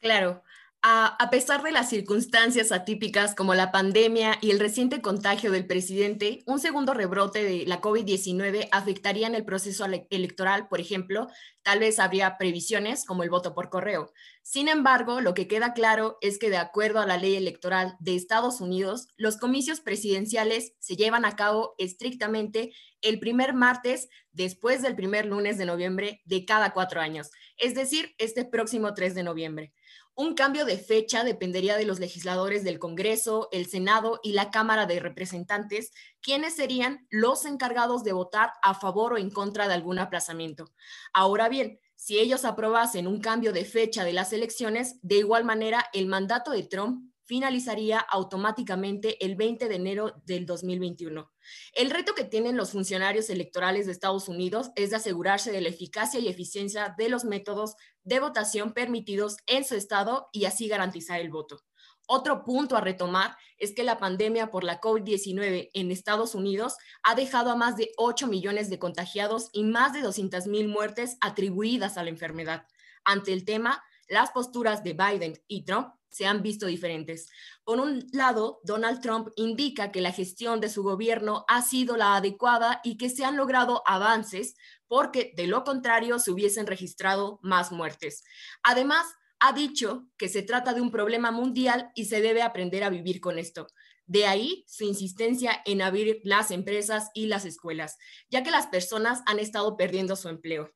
Claro, 0.00 0.42
a, 0.82 1.28
pesar 1.30 1.62
de 1.62 1.72
las 1.72 1.88
circunstancias 1.88 2.70
atípicas 2.70 3.34
como 3.34 3.54
la 3.54 3.72
pandemia 3.72 4.38
y 4.40 4.50
el 4.50 4.60
reciente 4.60 5.02
contagio 5.02 5.50
del 5.50 5.66
presidente, 5.66 6.42
un 6.46 6.60
segundo 6.60 6.94
rebrote 6.94 7.42
de 7.42 7.66
la 7.66 7.80
COVID-19 7.80 8.68
afectaría 8.70 9.26
en 9.26 9.34
el 9.34 9.44
proceso 9.44 9.86
electoral, 10.10 10.68
por 10.68 10.80
ejemplo, 10.80 11.26
tal 11.62 11.80
vez 11.80 11.98
habría 11.98 12.38
previsiones 12.38 13.04
como 13.04 13.24
el 13.24 13.30
voto 13.30 13.54
por 13.54 13.70
correo. 13.70 14.12
Sin 14.42 14.68
embargo, 14.68 15.20
lo 15.20 15.34
que 15.34 15.48
queda 15.48 15.72
claro 15.72 16.16
es 16.20 16.38
que 16.38 16.48
de 16.48 16.58
acuerdo 16.58 17.00
a 17.00 17.06
la 17.06 17.16
ley 17.16 17.34
electoral 17.34 17.96
de 17.98 18.14
Estados 18.14 18.60
Unidos, 18.60 19.08
los 19.16 19.36
comicios 19.36 19.80
presidenciales 19.80 20.74
se 20.78 20.96
llevan 20.96 21.24
a 21.24 21.34
cabo 21.34 21.74
estrictamente 21.78 22.72
el 23.02 23.18
primer 23.18 23.52
martes 23.52 24.08
después 24.32 24.82
del 24.82 24.94
primer 24.94 25.26
lunes 25.26 25.58
de 25.58 25.66
noviembre 25.66 26.22
de 26.24 26.44
cada 26.44 26.72
cuatro 26.72 27.00
años, 27.00 27.30
es 27.56 27.74
decir, 27.74 28.14
este 28.18 28.44
próximo 28.44 28.94
3 28.94 29.16
de 29.16 29.22
noviembre. 29.24 29.72
Un 30.20 30.34
cambio 30.34 30.64
de 30.64 30.78
fecha 30.78 31.22
dependería 31.22 31.76
de 31.76 31.84
los 31.84 32.00
legisladores 32.00 32.64
del 32.64 32.80
Congreso, 32.80 33.48
el 33.52 33.66
Senado 33.66 34.18
y 34.24 34.32
la 34.32 34.50
Cámara 34.50 34.84
de 34.84 34.98
Representantes, 34.98 35.92
quienes 36.20 36.56
serían 36.56 37.06
los 37.08 37.44
encargados 37.44 38.02
de 38.02 38.12
votar 38.12 38.50
a 38.60 38.74
favor 38.74 39.12
o 39.12 39.16
en 39.16 39.30
contra 39.30 39.68
de 39.68 39.74
algún 39.74 40.00
aplazamiento. 40.00 40.72
Ahora 41.12 41.48
bien, 41.48 41.78
si 41.94 42.18
ellos 42.18 42.44
aprobasen 42.44 43.06
un 43.06 43.20
cambio 43.20 43.52
de 43.52 43.64
fecha 43.64 44.02
de 44.02 44.12
las 44.12 44.32
elecciones, 44.32 44.98
de 45.02 45.18
igual 45.18 45.44
manera 45.44 45.86
el 45.92 46.08
mandato 46.08 46.50
de 46.50 46.64
Trump 46.64 47.12
finalizaría 47.28 47.98
automáticamente 47.98 49.22
el 49.22 49.36
20 49.36 49.68
de 49.68 49.74
enero 49.74 50.14
del 50.24 50.46
2021. 50.46 51.30
El 51.74 51.90
reto 51.90 52.14
que 52.14 52.24
tienen 52.24 52.56
los 52.56 52.70
funcionarios 52.70 53.28
electorales 53.28 53.84
de 53.84 53.92
Estados 53.92 54.28
Unidos 54.28 54.70
es 54.76 54.90
de 54.90 54.96
asegurarse 54.96 55.52
de 55.52 55.60
la 55.60 55.68
eficacia 55.68 56.18
y 56.18 56.28
eficiencia 56.28 56.94
de 56.96 57.10
los 57.10 57.26
métodos 57.26 57.76
de 58.02 58.18
votación 58.18 58.72
permitidos 58.72 59.36
en 59.46 59.64
su 59.64 59.74
estado 59.74 60.30
y 60.32 60.46
así 60.46 60.68
garantizar 60.68 61.20
el 61.20 61.28
voto. 61.28 61.62
Otro 62.06 62.44
punto 62.44 62.78
a 62.78 62.80
retomar 62.80 63.36
es 63.58 63.74
que 63.74 63.84
la 63.84 63.98
pandemia 63.98 64.50
por 64.50 64.64
la 64.64 64.80
COVID-19 64.80 65.68
en 65.74 65.90
Estados 65.90 66.34
Unidos 66.34 66.78
ha 67.02 67.14
dejado 67.14 67.50
a 67.50 67.56
más 67.56 67.76
de 67.76 67.90
8 67.98 68.26
millones 68.26 68.70
de 68.70 68.78
contagiados 68.78 69.50
y 69.52 69.64
más 69.64 69.92
de 69.92 70.00
200 70.00 70.46
mil 70.46 70.68
muertes 70.68 71.18
atribuidas 71.20 71.98
a 71.98 72.04
la 72.04 72.08
enfermedad. 72.08 72.66
Ante 73.04 73.34
el 73.34 73.44
tema, 73.44 73.84
las 74.08 74.30
posturas 74.30 74.82
de 74.82 74.94
Biden 74.94 75.42
y 75.46 75.64
Trump 75.64 75.94
se 76.08 76.26
han 76.26 76.42
visto 76.42 76.66
diferentes. 76.66 77.28
Por 77.64 77.80
un 77.80 78.06
lado, 78.12 78.60
Donald 78.64 79.00
Trump 79.00 79.28
indica 79.36 79.92
que 79.92 80.00
la 80.00 80.12
gestión 80.12 80.60
de 80.60 80.68
su 80.68 80.82
gobierno 80.82 81.44
ha 81.48 81.62
sido 81.62 81.96
la 81.96 82.16
adecuada 82.16 82.80
y 82.82 82.96
que 82.96 83.10
se 83.10 83.24
han 83.24 83.36
logrado 83.36 83.82
avances 83.86 84.54
porque 84.86 85.32
de 85.36 85.46
lo 85.46 85.64
contrario 85.64 86.18
se 86.18 86.30
hubiesen 86.30 86.66
registrado 86.66 87.38
más 87.42 87.72
muertes. 87.72 88.24
Además, 88.62 89.06
ha 89.40 89.52
dicho 89.52 90.08
que 90.16 90.28
se 90.28 90.42
trata 90.42 90.74
de 90.74 90.80
un 90.80 90.90
problema 90.90 91.30
mundial 91.30 91.92
y 91.94 92.06
se 92.06 92.20
debe 92.20 92.42
aprender 92.42 92.82
a 92.82 92.90
vivir 92.90 93.20
con 93.20 93.38
esto. 93.38 93.68
De 94.06 94.26
ahí 94.26 94.64
su 94.66 94.84
insistencia 94.84 95.62
en 95.66 95.82
abrir 95.82 96.20
las 96.24 96.50
empresas 96.50 97.10
y 97.14 97.26
las 97.26 97.44
escuelas, 97.44 97.98
ya 98.30 98.42
que 98.42 98.50
las 98.50 98.66
personas 98.66 99.22
han 99.26 99.38
estado 99.38 99.76
perdiendo 99.76 100.16
su 100.16 100.28
empleo. 100.28 100.72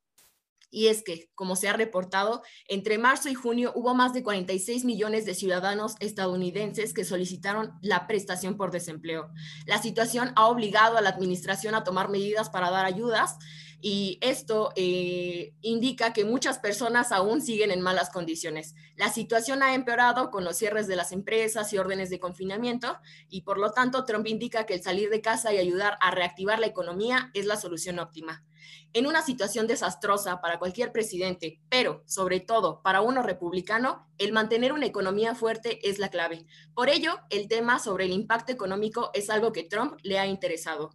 Y 0.73 0.89
es 0.89 1.03
que, 1.03 1.31
como 1.35 1.55
se 1.55 1.69
ha 1.69 1.75
reportado, 1.75 2.43
entre 2.67 2.97
marzo 2.97 3.29
y 3.29 3.35
junio 3.35 3.73
hubo 3.77 3.95
más 3.95 4.15
de 4.15 4.23
46 4.23 4.85
millones 4.85 5.27
de 5.27 5.35
ciudadanos 5.35 5.95
estadounidenses 6.01 6.95
que 6.95 7.05
solicitaron 7.05 7.79
la 7.83 8.07
prestación 8.07 8.57
por 8.57 8.71
desempleo. 8.71 9.31
La 9.67 9.81
situación 9.81 10.33
ha 10.35 10.49
obligado 10.49 10.97
a 10.97 11.03
la 11.03 11.11
administración 11.11 11.75
a 11.75 11.85
tomar 11.85 12.09
medidas 12.09 12.49
para 12.49 12.71
dar 12.71 12.87
ayudas 12.87 13.39
y 13.85 14.19
esto 14.21 14.73
eh, 14.77 15.55
indica 15.61 16.13
que 16.13 16.25
muchas 16.25 16.61
personas 16.61 17.11
aún 17.11 17.43
siguen 17.43 17.73
en 17.73 17.81
malas 17.81 18.11
condiciones. 18.11 18.77
La 18.95 19.13
situación 19.13 19.61
ha 19.65 19.75
empeorado 19.75 20.31
con 20.31 20.45
los 20.45 20.57
cierres 20.57 20.87
de 20.87 20.95
las 20.95 21.11
empresas 21.11 21.73
y 21.73 21.79
órdenes 21.79 22.09
de 22.09 22.21
confinamiento 22.21 22.97
y 23.29 23.43
por 23.43 23.59
lo 23.59 23.73
tanto 23.73 24.05
Trump 24.05 24.29
indica 24.29 24.67
que 24.67 24.75
el 24.75 24.85
salir 24.85 25.11
de 25.11 25.21
casa 25.21 25.53
y 25.53 25.59
ayudar 25.59 25.99
a 26.01 26.13
reactivar 26.13 26.61
la 26.61 26.69
economía 26.69 27.33
es 27.35 27.45
la 27.45 27.57
solución 27.57 27.99
óptima. 27.99 28.45
En 28.93 29.09
una 29.09 29.21
situación 29.23 29.67
desastrosa 29.67 30.41
para 30.41 30.61
cualquier 30.61 30.93
presidente, 30.93 31.61
pero 31.69 32.05
sobre 32.07 32.39
todo 32.39 32.83
para 32.83 33.01
uno 33.01 33.23
republicano, 33.25 34.07
el 34.17 34.33
mantener 34.33 34.73
una 34.73 34.87
economía 34.87 35.35
fuerte 35.35 35.81
es 35.89 35.99
la 35.99 36.09
clave. 36.09 36.47
Por 36.73 36.89
ello, 36.89 37.19
el 37.31 37.49
tema 37.49 37.81
sobre 37.81 38.05
el 38.05 38.13
impacto 38.13 38.53
económico 38.53 39.11
es 39.13 39.29
algo 39.29 39.51
que 39.51 39.65
Trump 39.65 39.99
le 40.05 40.21
ha 40.21 40.27
interesado. 40.27 40.95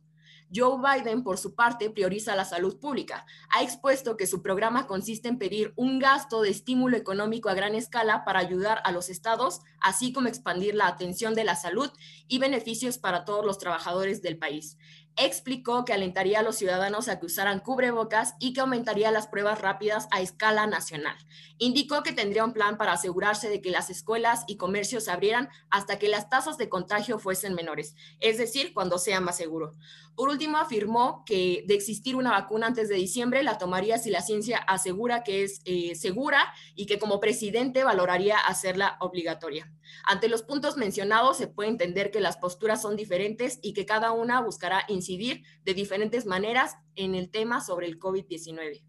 Joe 0.53 0.77
Biden, 0.81 1.23
por 1.23 1.37
su 1.37 1.55
parte, 1.55 1.89
prioriza 1.89 2.35
la 2.35 2.45
salud 2.45 2.79
pública. 2.79 3.25
Ha 3.49 3.63
expuesto 3.63 4.17
que 4.17 4.27
su 4.27 4.41
programa 4.41 4.87
consiste 4.87 5.27
en 5.27 5.37
pedir 5.37 5.73
un 5.75 5.99
gasto 5.99 6.41
de 6.41 6.49
estímulo 6.49 6.97
económico 6.97 7.49
a 7.49 7.53
gran 7.53 7.75
escala 7.75 8.23
para 8.25 8.39
ayudar 8.39 8.81
a 8.83 8.91
los 8.91 9.09
estados, 9.09 9.61
así 9.81 10.13
como 10.13 10.27
expandir 10.27 10.75
la 10.75 10.87
atención 10.87 11.35
de 11.35 11.43
la 11.43 11.55
salud 11.55 11.89
y 12.27 12.39
beneficios 12.39 12.97
para 12.97 13.25
todos 13.25 13.45
los 13.45 13.57
trabajadores 13.57 14.21
del 14.21 14.37
país 14.37 14.77
explicó 15.17 15.83
que 15.83 15.93
alentaría 15.93 16.39
a 16.39 16.43
los 16.43 16.55
ciudadanos 16.55 17.09
a 17.09 17.19
que 17.19 17.25
usaran 17.25 17.59
cubrebocas 17.59 18.35
y 18.39 18.53
que 18.53 18.61
aumentaría 18.61 19.11
las 19.11 19.27
pruebas 19.27 19.59
rápidas 19.59 20.07
a 20.11 20.21
escala 20.21 20.67
nacional. 20.67 21.17
Indicó 21.57 22.03
que 22.03 22.13
tendría 22.13 22.45
un 22.45 22.53
plan 22.53 22.77
para 22.77 22.93
asegurarse 22.93 23.49
de 23.49 23.59
que 23.59 23.71
las 23.71 23.89
escuelas 23.89 24.43
y 24.47 24.57
comercios 24.57 25.05
se 25.05 25.11
abrieran 25.11 25.49
hasta 25.71 25.97
que 25.97 26.07
las 26.07 26.29
tasas 26.29 26.57
de 26.57 26.69
contagio 26.69 27.17
fuesen 27.17 27.55
menores, 27.55 27.95
es 28.19 28.37
decir, 28.37 28.73
cuando 28.73 28.99
sea 28.99 29.19
más 29.19 29.37
seguro. 29.37 29.71
Por 30.15 30.29
último, 30.29 30.57
afirmó 30.57 31.23
que 31.25 31.63
de 31.67 31.75
existir 31.75 32.15
una 32.15 32.31
vacuna 32.31 32.67
antes 32.67 32.89
de 32.89 32.95
diciembre, 32.95 33.43
la 33.43 33.59
tomaría 33.59 33.99
si 33.99 34.09
la 34.09 34.21
ciencia 34.21 34.57
asegura 34.57 35.23
que 35.23 35.43
es 35.43 35.61
eh, 35.65 35.93
segura 35.93 36.53
y 36.75 36.87
que 36.87 36.97
como 36.97 37.19
presidente 37.19 37.83
valoraría 37.83 38.37
hacerla 38.39 38.97
obligatoria. 38.99 39.71
Ante 40.03 40.27
los 40.27 40.41
puntos 40.41 40.75
mencionados, 40.75 41.37
se 41.37 41.47
puede 41.47 41.69
entender 41.69 42.09
que 42.09 42.19
las 42.19 42.37
posturas 42.37 42.81
son 42.81 42.95
diferentes 42.95 43.59
y 43.61 43.73
que 43.73 43.85
cada 43.85 44.11
una 44.11 44.41
buscará 44.41 44.85
incidir 44.87 45.06
de 45.07 45.73
diferentes 45.73 46.25
maneras 46.25 46.75
en 46.95 47.15
el 47.15 47.29
tema 47.29 47.61
sobre 47.61 47.87
el 47.87 47.97
COVID-19. 47.97 48.83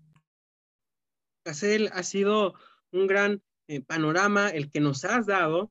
Casel, 1.44 1.90
ha 1.92 2.02
sido 2.02 2.54
un 2.90 3.06
gran 3.06 3.42
eh, 3.68 3.80
panorama 3.80 4.48
el 4.48 4.70
que 4.70 4.80
nos 4.80 5.04
has 5.04 5.26
dado 5.26 5.70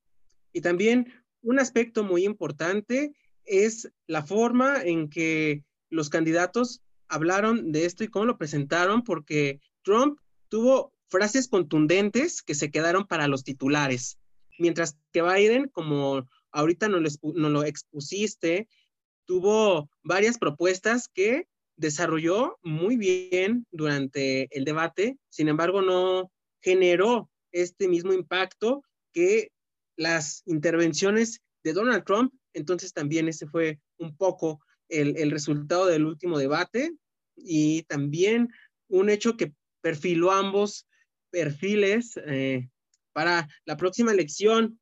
y 0.53 0.61
también 0.61 1.13
un 1.41 1.59
aspecto 1.59 2.03
muy 2.03 2.23
importante 2.23 3.13
es 3.43 3.91
la 4.07 4.23
forma 4.23 4.81
en 4.83 5.09
que 5.09 5.63
los 5.89 6.09
candidatos 6.09 6.81
hablaron 7.07 7.71
de 7.71 7.85
esto 7.85 8.03
y 8.03 8.07
cómo 8.07 8.25
lo 8.25 8.37
presentaron, 8.37 9.03
porque 9.03 9.61
Trump 9.83 10.19
tuvo 10.49 10.93
frases 11.07 11.47
contundentes 11.47 12.41
que 12.41 12.55
se 12.55 12.69
quedaron 12.71 13.05
para 13.05 13.27
los 13.27 13.43
titulares, 13.43 14.19
mientras 14.59 14.97
que 15.11 15.21
Biden, 15.21 15.69
como 15.69 16.27
ahorita 16.51 16.89
nos 16.89 17.19
lo 17.21 17.63
expusiste, 17.63 18.67
tuvo 19.27 19.89
varias 20.03 20.39
propuestas 20.39 21.07
que 21.13 21.47
desarrolló 21.75 22.57
muy 22.63 22.97
bien 22.97 23.67
durante 23.71 24.47
el 24.57 24.65
debate, 24.65 25.17
sin 25.29 25.47
embargo 25.47 25.83
no 25.83 26.31
generó 26.61 27.29
este 27.51 27.87
mismo 27.87 28.13
impacto 28.13 28.83
que 29.13 29.51
las 29.95 30.41
intervenciones 30.45 31.41
de 31.63 31.73
Donald 31.73 32.03
Trump, 32.03 32.33
entonces 32.53 32.93
también 32.93 33.27
ese 33.27 33.47
fue 33.47 33.79
un 33.97 34.15
poco 34.15 34.59
el, 34.89 35.29
resultado 35.31 35.85
del 35.85 36.05
último 36.05 36.39
debate 36.39 36.93
y 37.35 37.83
también 37.83 38.49
un 38.87 39.09
hecho 39.09 39.37
que 39.37 39.53
perfiló 39.81 40.31
ambos 40.31 40.87
perfiles 41.29 42.19
eh, 42.25 42.69
para 43.11 43.47
la 43.65 43.77
próxima 43.77 44.11
elección. 44.11 44.79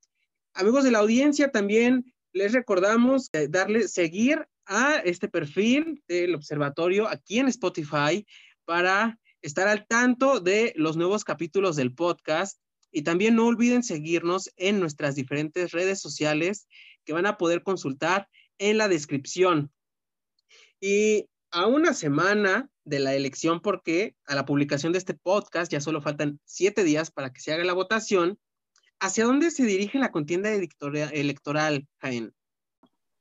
Amigos 0.53 0.83
de 0.83 0.91
la 0.91 0.99
audiencia, 0.99 1.51
también 1.51 2.05
les 2.35 2.51
recordamos 2.51 3.31
darle 3.49 3.87
seguir 3.87 4.45
a 4.65 4.97
este 4.97 5.29
perfil 5.29 6.03
del 6.05 6.35
observatorio 6.35 7.07
aquí 7.07 7.39
en 7.39 7.47
Spotify 7.47 8.27
para 8.65 9.17
estar 9.41 9.69
al 9.69 9.87
tanto 9.87 10.41
de 10.41 10.73
los 10.75 10.97
nuevos 10.97 11.23
capítulos 11.23 11.77
del 11.77 11.93
podcast 11.93 12.59
y 12.91 13.03
también 13.03 13.35
no 13.35 13.45
olviden 13.45 13.83
seguirnos 13.83 14.51
en 14.57 14.81
nuestras 14.81 15.15
diferentes 15.15 15.71
redes 15.71 16.01
sociales 16.01 16.67
que 17.05 17.13
van 17.13 17.25
a 17.25 17.37
poder 17.37 17.63
consultar 17.63 18.27
en 18.57 18.77
la 18.79 18.89
descripción. 18.89 19.71
Y 20.81 21.29
a 21.51 21.67
una 21.67 21.93
semana 21.93 22.69
de 22.83 22.99
la 22.99 23.15
elección, 23.15 23.61
porque 23.61 24.13
a 24.25 24.35
la 24.35 24.45
publicación 24.45 24.91
de 24.91 24.99
este 24.99 25.13
podcast 25.13 25.71
ya 25.71 25.79
solo 25.79 26.01
faltan 26.01 26.41
siete 26.43 26.83
días 26.83 27.11
para 27.11 27.31
que 27.31 27.39
se 27.39 27.53
haga 27.53 27.63
la 27.63 27.71
votación, 27.71 28.37
¿Hacia 29.05 29.25
dónde 29.25 29.51
se 29.51 29.63
dirige 29.65 29.99
la 29.99 30.11
contienda 30.11 30.51
electoral, 30.51 31.87
Jaén? 31.99 32.33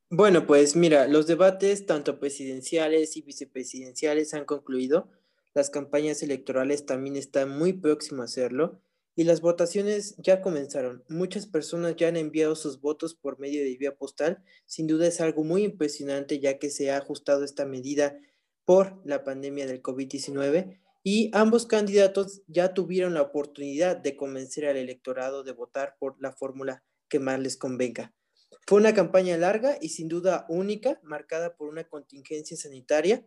Bueno, 0.09 0.47
pues 0.47 0.77
mira, 0.77 1.07
los 1.09 1.27
debates 1.27 1.85
tanto 1.85 2.19
presidenciales 2.19 3.19
y 3.19 3.21
vicepresidenciales 3.21 4.33
han 4.33 4.47
concluido, 4.47 5.11
las 5.53 5.69
campañas 5.69 6.23
electorales 6.23 6.87
también 6.87 7.17
están 7.17 7.51
muy 7.51 7.75
próximas 7.75 8.31
a 8.31 8.33
hacerlo 8.33 8.81
y 9.15 9.25
las 9.25 9.43
votaciones 9.43 10.15
ya 10.17 10.41
comenzaron. 10.41 11.05
Muchas 11.11 11.47
personas 11.47 11.97
ya 11.97 12.09
han 12.09 12.17
enviado 12.17 12.57
sus 12.57 12.81
votos 12.81 13.15
por 13.15 13.39
medio 13.39 13.63
de 13.63 13.77
vía 13.77 13.95
postal. 13.95 14.43
Sin 14.65 14.87
duda 14.87 15.07
es 15.07 15.21
algo 15.21 15.45
muy 15.45 15.65
impresionante 15.65 16.41
ya 16.41 16.59
que 16.59 16.71
se 16.71 16.93
ha 16.93 16.97
ajustado 16.97 17.45
esta 17.45 17.67
medida 17.67 18.19
por 18.65 19.03
la 19.05 19.23
pandemia 19.23 19.67
del 19.67 19.83
COVID-19 19.83 20.81
y 21.07 21.31
ambos 21.35 21.67
candidatos 21.67 22.43
ya 22.49 22.73
tuvieron 22.73 23.13
la 23.13 23.21
oportunidad 23.21 23.99
de 23.99 24.17
convencer 24.17 24.65
al 24.67 24.79
electorado 24.79 25.45
de 25.45 25.53
votar 25.53 25.97
por 26.01 26.17
la 26.19 26.33
fórmula 26.33 26.83
que 27.09 27.19
más 27.19 27.39
les 27.39 27.59
convenga. 27.59 28.15
Fue 28.67 28.81
una 28.81 28.95
campaña 28.95 29.37
larga 29.37 29.77
y 29.83 29.91
sin 29.91 30.09
duda 30.09 30.47
única, 30.49 30.99
marcada 31.03 31.57
por 31.57 31.69
una 31.69 31.85
contingencia 31.85 32.57
sanitaria, 32.57 33.27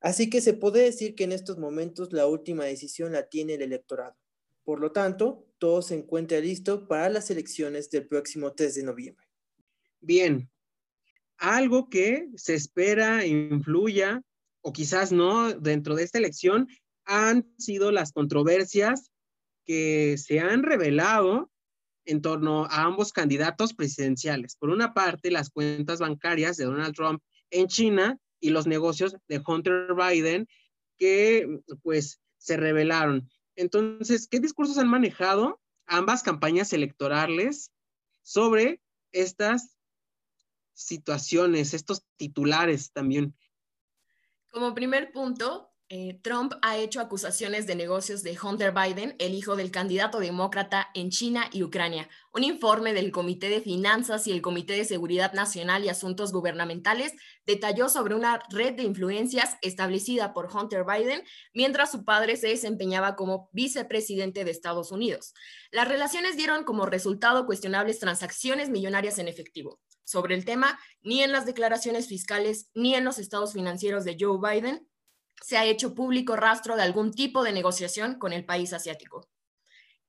así 0.00 0.28
que 0.28 0.40
se 0.40 0.54
puede 0.54 0.82
decir 0.82 1.14
que 1.14 1.22
en 1.22 1.30
estos 1.30 1.56
momentos 1.56 2.12
la 2.12 2.26
última 2.26 2.64
decisión 2.64 3.12
la 3.12 3.28
tiene 3.28 3.54
el 3.54 3.62
electorado. 3.62 4.16
Por 4.64 4.80
lo 4.80 4.90
tanto, 4.90 5.46
todo 5.58 5.82
se 5.82 5.94
encuentra 5.94 6.40
listo 6.40 6.88
para 6.88 7.08
las 7.10 7.30
elecciones 7.30 7.90
del 7.90 8.08
próximo 8.08 8.54
3 8.54 8.74
de 8.74 8.82
noviembre. 8.82 9.24
Bien, 10.00 10.50
algo 11.36 11.88
que 11.88 12.28
se 12.34 12.54
espera 12.54 13.24
influya 13.24 14.20
o 14.62 14.72
quizás 14.72 15.12
no 15.12 15.52
dentro 15.52 15.94
de 15.94 16.02
esta 16.02 16.18
elección 16.18 16.66
han 17.04 17.52
sido 17.58 17.90
las 17.90 18.12
controversias 18.12 19.10
que 19.64 20.16
se 20.18 20.40
han 20.40 20.62
revelado 20.62 21.50
en 22.04 22.20
torno 22.20 22.66
a 22.66 22.82
ambos 22.82 23.12
candidatos 23.12 23.72
presidenciales. 23.74 24.56
Por 24.56 24.70
una 24.70 24.92
parte, 24.92 25.30
las 25.30 25.50
cuentas 25.50 26.00
bancarias 26.00 26.56
de 26.56 26.64
Donald 26.64 26.94
Trump 26.94 27.22
en 27.50 27.66
China 27.68 28.18
y 28.40 28.50
los 28.50 28.66
negocios 28.66 29.16
de 29.28 29.42
Hunter 29.44 29.94
Biden 29.94 30.46
que 30.98 31.60
pues 31.82 32.20
se 32.38 32.56
revelaron. 32.56 33.30
Entonces, 33.56 34.28
¿qué 34.28 34.40
discursos 34.40 34.78
han 34.78 34.88
manejado 34.88 35.60
ambas 35.86 36.22
campañas 36.22 36.72
electorales 36.72 37.72
sobre 38.22 38.82
estas 39.12 39.78
situaciones, 40.72 41.72
estos 41.72 42.04
titulares 42.16 42.92
también? 42.92 43.34
Como 44.50 44.74
primer 44.74 45.12
punto, 45.12 45.73
eh, 45.96 46.18
Trump 46.22 46.54
ha 46.60 46.76
hecho 46.76 47.00
acusaciones 47.00 47.68
de 47.68 47.76
negocios 47.76 48.24
de 48.24 48.36
Hunter 48.36 48.72
Biden, 48.72 49.14
el 49.20 49.32
hijo 49.32 49.54
del 49.54 49.70
candidato 49.70 50.18
demócrata 50.18 50.88
en 50.92 51.10
China 51.10 51.48
y 51.52 51.62
Ucrania. 51.62 52.08
Un 52.32 52.42
informe 52.42 52.92
del 52.94 53.12
Comité 53.12 53.48
de 53.48 53.60
Finanzas 53.60 54.26
y 54.26 54.32
el 54.32 54.42
Comité 54.42 54.72
de 54.72 54.84
Seguridad 54.84 55.34
Nacional 55.34 55.84
y 55.84 55.90
Asuntos 55.90 56.32
Gubernamentales 56.32 57.12
detalló 57.46 57.88
sobre 57.88 58.16
una 58.16 58.42
red 58.50 58.74
de 58.74 58.82
influencias 58.82 59.56
establecida 59.62 60.34
por 60.34 60.48
Hunter 60.52 60.82
Biden 60.84 61.22
mientras 61.52 61.92
su 61.92 62.04
padre 62.04 62.36
se 62.36 62.48
desempeñaba 62.48 63.14
como 63.14 63.48
vicepresidente 63.52 64.44
de 64.44 64.50
Estados 64.50 64.90
Unidos. 64.90 65.32
Las 65.70 65.86
relaciones 65.86 66.36
dieron 66.36 66.64
como 66.64 66.86
resultado 66.86 67.46
cuestionables 67.46 68.00
transacciones 68.00 68.68
millonarias 68.68 69.20
en 69.20 69.28
efectivo. 69.28 69.78
Sobre 70.02 70.34
el 70.34 70.44
tema, 70.44 70.76
ni 71.02 71.22
en 71.22 71.30
las 71.30 71.46
declaraciones 71.46 72.08
fiscales 72.08 72.68
ni 72.74 72.96
en 72.96 73.04
los 73.04 73.20
estados 73.20 73.52
financieros 73.52 74.04
de 74.04 74.16
Joe 74.18 74.40
Biden 74.42 74.88
se 75.44 75.58
ha 75.58 75.66
hecho 75.66 75.94
público 75.94 76.36
rastro 76.36 76.74
de 76.74 76.82
algún 76.82 77.12
tipo 77.12 77.44
de 77.44 77.52
negociación 77.52 78.18
con 78.18 78.32
el 78.32 78.46
país 78.46 78.72
asiático. 78.72 79.28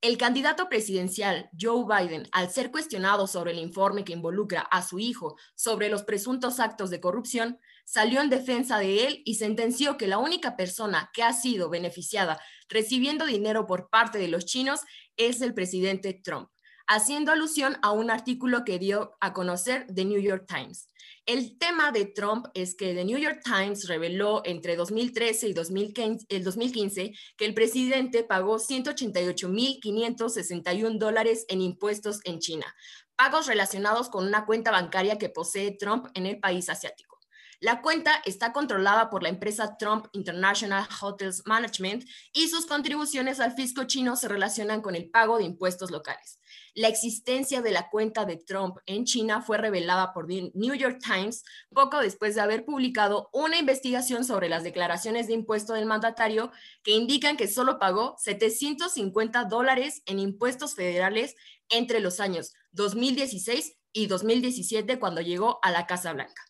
El 0.00 0.16
candidato 0.16 0.70
presidencial 0.70 1.50
Joe 1.60 1.84
Biden, 1.84 2.26
al 2.32 2.50
ser 2.50 2.70
cuestionado 2.70 3.26
sobre 3.26 3.50
el 3.50 3.58
informe 3.58 4.02
que 4.02 4.14
involucra 4.14 4.62
a 4.62 4.82
su 4.82 4.98
hijo 4.98 5.36
sobre 5.54 5.90
los 5.90 6.04
presuntos 6.04 6.58
actos 6.58 6.88
de 6.88 7.02
corrupción, 7.02 7.58
salió 7.84 8.22
en 8.22 8.30
defensa 8.30 8.78
de 8.78 9.06
él 9.06 9.22
y 9.26 9.34
sentenció 9.34 9.98
que 9.98 10.06
la 10.06 10.16
única 10.16 10.56
persona 10.56 11.10
que 11.12 11.22
ha 11.22 11.34
sido 11.34 11.68
beneficiada 11.68 12.40
recibiendo 12.70 13.26
dinero 13.26 13.66
por 13.66 13.90
parte 13.90 14.16
de 14.16 14.28
los 14.28 14.46
chinos 14.46 14.80
es 15.18 15.42
el 15.42 15.52
presidente 15.52 16.14
Trump, 16.14 16.48
haciendo 16.86 17.32
alusión 17.32 17.78
a 17.82 17.90
un 17.92 18.10
artículo 18.10 18.64
que 18.64 18.78
dio 18.78 19.16
a 19.20 19.32
conocer 19.32 19.86
The 19.92 20.04
New 20.04 20.20
York 20.20 20.44
Times. 20.46 20.90
El 21.26 21.58
tema 21.58 21.90
de 21.90 22.04
Trump 22.04 22.46
es 22.54 22.76
que 22.76 22.94
The 22.94 23.04
New 23.04 23.18
York 23.18 23.40
Times 23.44 23.88
reveló 23.88 24.42
entre 24.44 24.76
2013 24.76 25.48
y 25.48 25.52
2015, 25.52 26.26
el 26.28 26.44
2015 26.44 27.12
que 27.36 27.44
el 27.44 27.54
presidente 27.54 28.22
pagó 28.22 28.58
188.561 28.58 30.98
dólares 30.98 31.44
en 31.48 31.62
impuestos 31.62 32.20
en 32.24 32.38
China, 32.38 32.72
pagos 33.16 33.48
relacionados 33.48 34.08
con 34.08 34.24
una 34.26 34.46
cuenta 34.46 34.70
bancaria 34.70 35.18
que 35.18 35.28
posee 35.28 35.72
Trump 35.72 36.06
en 36.14 36.26
el 36.26 36.38
país 36.38 36.68
asiático. 36.68 37.16
La 37.60 37.80
cuenta 37.80 38.20
está 38.26 38.52
controlada 38.52 39.08
por 39.08 39.22
la 39.22 39.30
empresa 39.30 39.78
Trump 39.78 40.08
International 40.12 40.86
Hotels 41.00 41.42
Management 41.46 42.04
y 42.32 42.48
sus 42.48 42.66
contribuciones 42.66 43.40
al 43.40 43.54
fisco 43.54 43.84
chino 43.84 44.14
se 44.14 44.28
relacionan 44.28 44.82
con 44.82 44.94
el 44.94 45.08
pago 45.08 45.38
de 45.38 45.44
impuestos 45.44 45.90
locales. 45.90 46.38
La 46.76 46.88
existencia 46.88 47.62
de 47.62 47.70
la 47.70 47.88
cuenta 47.88 48.26
de 48.26 48.36
Trump 48.36 48.76
en 48.84 49.06
China 49.06 49.40
fue 49.40 49.56
revelada 49.56 50.12
por 50.12 50.26
The 50.26 50.50
New 50.52 50.74
York 50.74 50.98
Times 51.02 51.42
poco 51.70 52.00
después 52.00 52.34
de 52.34 52.42
haber 52.42 52.66
publicado 52.66 53.30
una 53.32 53.56
investigación 53.56 54.26
sobre 54.26 54.50
las 54.50 54.62
declaraciones 54.62 55.26
de 55.26 55.32
impuesto 55.32 55.72
del 55.72 55.86
mandatario 55.86 56.52
que 56.82 56.90
indican 56.90 57.38
que 57.38 57.48
solo 57.48 57.78
pagó 57.78 58.14
750 58.18 59.44
dólares 59.44 60.02
en 60.04 60.18
impuestos 60.18 60.74
federales 60.74 61.34
entre 61.70 62.00
los 62.00 62.20
años 62.20 62.52
2016 62.72 63.78
y 63.94 64.06
2017 64.06 64.98
cuando 64.98 65.22
llegó 65.22 65.58
a 65.62 65.70
la 65.70 65.86
Casa 65.86 66.12
Blanca. 66.12 66.42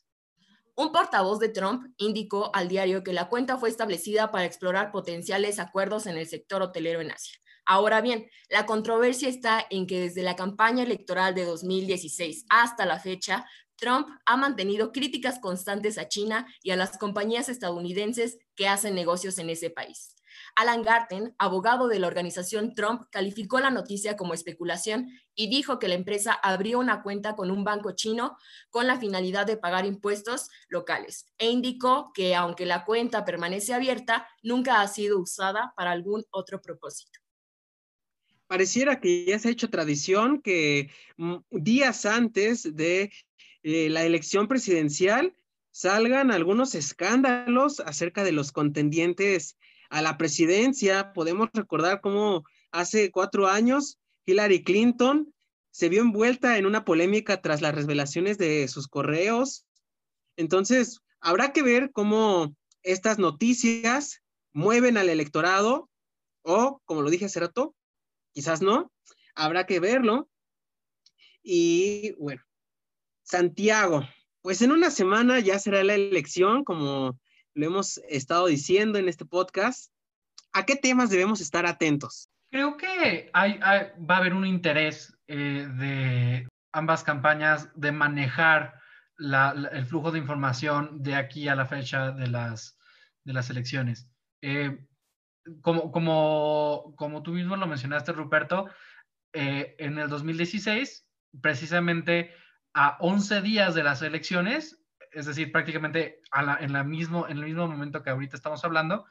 Un 0.75 0.91
portavoz 0.91 1.39
de 1.39 1.51
Trump 1.51 1.95
indicó 1.99 2.51
al 2.53 2.67
diario 2.67 3.05
que 3.05 3.13
la 3.13 3.29
cuenta 3.29 3.59
fue 3.59 3.69
establecida 3.69 4.33
para 4.33 4.45
explorar 4.45 4.91
potenciales 4.91 5.61
acuerdos 5.61 6.09
en 6.09 6.17
el 6.17 6.27
sector 6.27 6.63
hotelero 6.63 7.01
en 7.01 7.13
Asia. 7.13 7.39
Ahora 7.67 8.01
bien, 8.01 8.31
la 8.49 8.65
controversia 8.65 9.29
está 9.29 9.67
en 9.71 9.89
que 9.89 10.01
desde 10.01 10.23
la 10.23 10.37
campaña 10.37 10.85
electoral 10.85 11.35
de 11.35 11.45
2016 11.45 12.47
hasta 12.49 12.87
la 12.87 13.01
fecha, 13.01 13.45
Trump 13.77 14.09
ha 14.25 14.37
mantenido 14.37 14.93
críticas 14.93 15.41
constantes 15.41 15.99
a 15.99 16.09
China 16.09 16.47
y 16.63 16.71
a 16.71 16.77
las 16.77 16.97
compañías 16.97 17.49
estadounidenses 17.49 18.39
que 18.55 18.69
hacen 18.69 18.95
negocios 18.95 19.39
en 19.39 19.51
ese 19.51 19.71
país. 19.71 20.15
Alan 20.55 20.83
Garten, 20.83 21.35
abogado 21.39 21.89
de 21.89 21.99
la 21.99 22.07
organización 22.07 22.75
Trump, 22.75 23.03
calificó 23.11 23.59
la 23.59 23.71
noticia 23.71 24.17
como 24.17 24.33
especulación 24.33 25.09
y 25.35 25.49
dijo 25.49 25.79
que 25.79 25.89
la 25.89 25.95
empresa 25.95 26.33
abrió 26.33 26.79
una 26.79 27.03
cuenta 27.03 27.35
con 27.35 27.51
un 27.51 27.65
banco 27.65 27.93
chino 27.93 28.37
con 28.71 28.87
la 28.87 28.99
finalidad 28.99 29.47
de 29.47 29.57
pagar 29.57 29.87
impuestos 29.87 30.51
locales 30.69 31.33
e 31.39 31.51
indicó 31.51 32.13
que 32.15 32.37
aunque 32.37 32.65
la 32.65 32.85
cuenta 32.85 33.25
permanece 33.25 33.75
abierta, 33.75 34.29
nunca 34.43 34.81
ha 34.81 34.89
sido 34.89 35.19
usada 35.19 35.73
para 35.77 35.91
algún 35.91 36.25
otro 36.31 36.63
propósito. 36.63 37.26
Pareciera 38.47 39.01
que 39.01 39.25
ya 39.25 39.39
se 39.39 39.49
ha 39.49 39.53
hecho 39.53 39.71
tradición 39.71 40.41
que 40.41 40.91
mm, 41.17 41.37
días 41.51 42.07
antes 42.07 42.77
de 42.77 43.13
eh, 43.63 43.91
la 43.91 44.05
elección 44.05 44.47
presidencial 44.47 45.35
salgan 45.73 46.31
algunos 46.31 46.75
escándalos 46.75 47.81
acerca 47.81 48.25
de 48.25 48.33
los 48.33 48.53
contendientes 48.53 49.57
a 49.91 50.01
la 50.01 50.17
presidencia. 50.17 51.13
Podemos 51.13 51.49
recordar 51.53 52.01
cómo 52.01 52.45
hace 52.71 53.11
cuatro 53.11 53.49
años 53.49 53.99
Hillary 54.25 54.63
Clinton 54.63 55.33
se 55.71 55.89
vio 55.89 56.01
envuelta 56.01 56.57
en 56.57 56.67
una 56.67 56.85
polémica 56.85 57.43
tras 57.43 57.61
las 57.61 57.75
revelaciones 57.75 58.39
de 58.39 58.67
sus 58.69 58.89
correos. 58.89 59.67
Entonces, 60.37 61.03
habrá 61.21 61.53
que 61.53 61.63
ver 61.63 61.91
cómo 61.93 62.57
estas 62.83 63.19
noticias 63.19 64.23
mueven 64.53 64.97
al 64.97 65.11
electorado 65.11 65.91
o, 66.43 66.81
como 66.87 67.03
lo 67.03 67.11
dije 67.11 67.27
hace 67.27 67.41
rato, 67.41 67.75
quizás 68.37 68.61
no, 68.61 68.93
habrá 69.35 69.65
que 69.65 69.81
verlo. 69.81 70.29
Y 71.43 72.13
bueno, 72.19 72.43
Santiago, 73.23 74.07
pues 74.43 74.61
en 74.61 74.73
una 74.73 74.91
semana 74.91 75.41
ya 75.41 75.59
será 75.59 75.83
la 75.83 75.95
elección, 75.95 76.63
como 76.63 77.19
lo 77.55 77.67
hemos 77.67 77.97
estado 78.11 78.47
diciendo 78.47 78.99
en 78.99 79.09
este 79.09 79.25
podcast. 79.25 79.91
¿A 80.53 80.67
qué 80.67 80.77
temas 80.77 81.09
debemos 81.09 81.41
estar 81.41 81.65
atentos? 81.65 82.29
Creo 82.51 82.77
que 82.77 83.31
va 83.35 84.15
a 84.15 84.19
haber 84.19 84.35
un 84.35 84.45
interés 84.45 85.17
eh, 85.29 85.67
de 85.79 86.47
ambas 86.73 87.05
campañas 87.05 87.71
de 87.75 87.91
manejar 87.91 88.75
el 89.19 89.87
flujo 89.87 90.13
de 90.13 90.19
información 90.19 91.03
de 91.03 91.15
aquí 91.15 91.49
a 91.49 91.55
la 91.55 91.65
fecha 91.65 92.11
de 92.11 92.27
las, 92.27 92.79
de 93.25 93.33
las 93.33 93.49
elecciones. 93.49 94.11
Eh, 94.43 94.79
como, 95.61 95.93
como, 95.93 96.95
como 96.97 97.23
tú 97.23 97.33
mismo 97.33 97.57
lo 97.57 97.67
mencionaste, 97.67 98.13
Ruperto, 98.13 98.69
eh, 99.33 99.77
en 99.79 99.99
el 99.99 100.09
2016, 100.09 101.07
precisamente 101.41 102.33
a 102.75 102.97
11 103.01 103.43
días 103.43 103.75
de 103.75 103.83
las 103.83 104.03
elecciones, 104.03 104.83
es 105.13 105.27
decir, 105.27 105.53
prácticamente 105.53 106.21
en, 106.61 106.89
mismo, 106.89 107.29
en 107.29 107.39
el 107.39 107.45
mismo 107.45 107.67
momento 107.67 108.03
que 108.03 108.11
ahorita 108.11 108.37
estamos 108.37 108.65
hablando, 108.65 109.07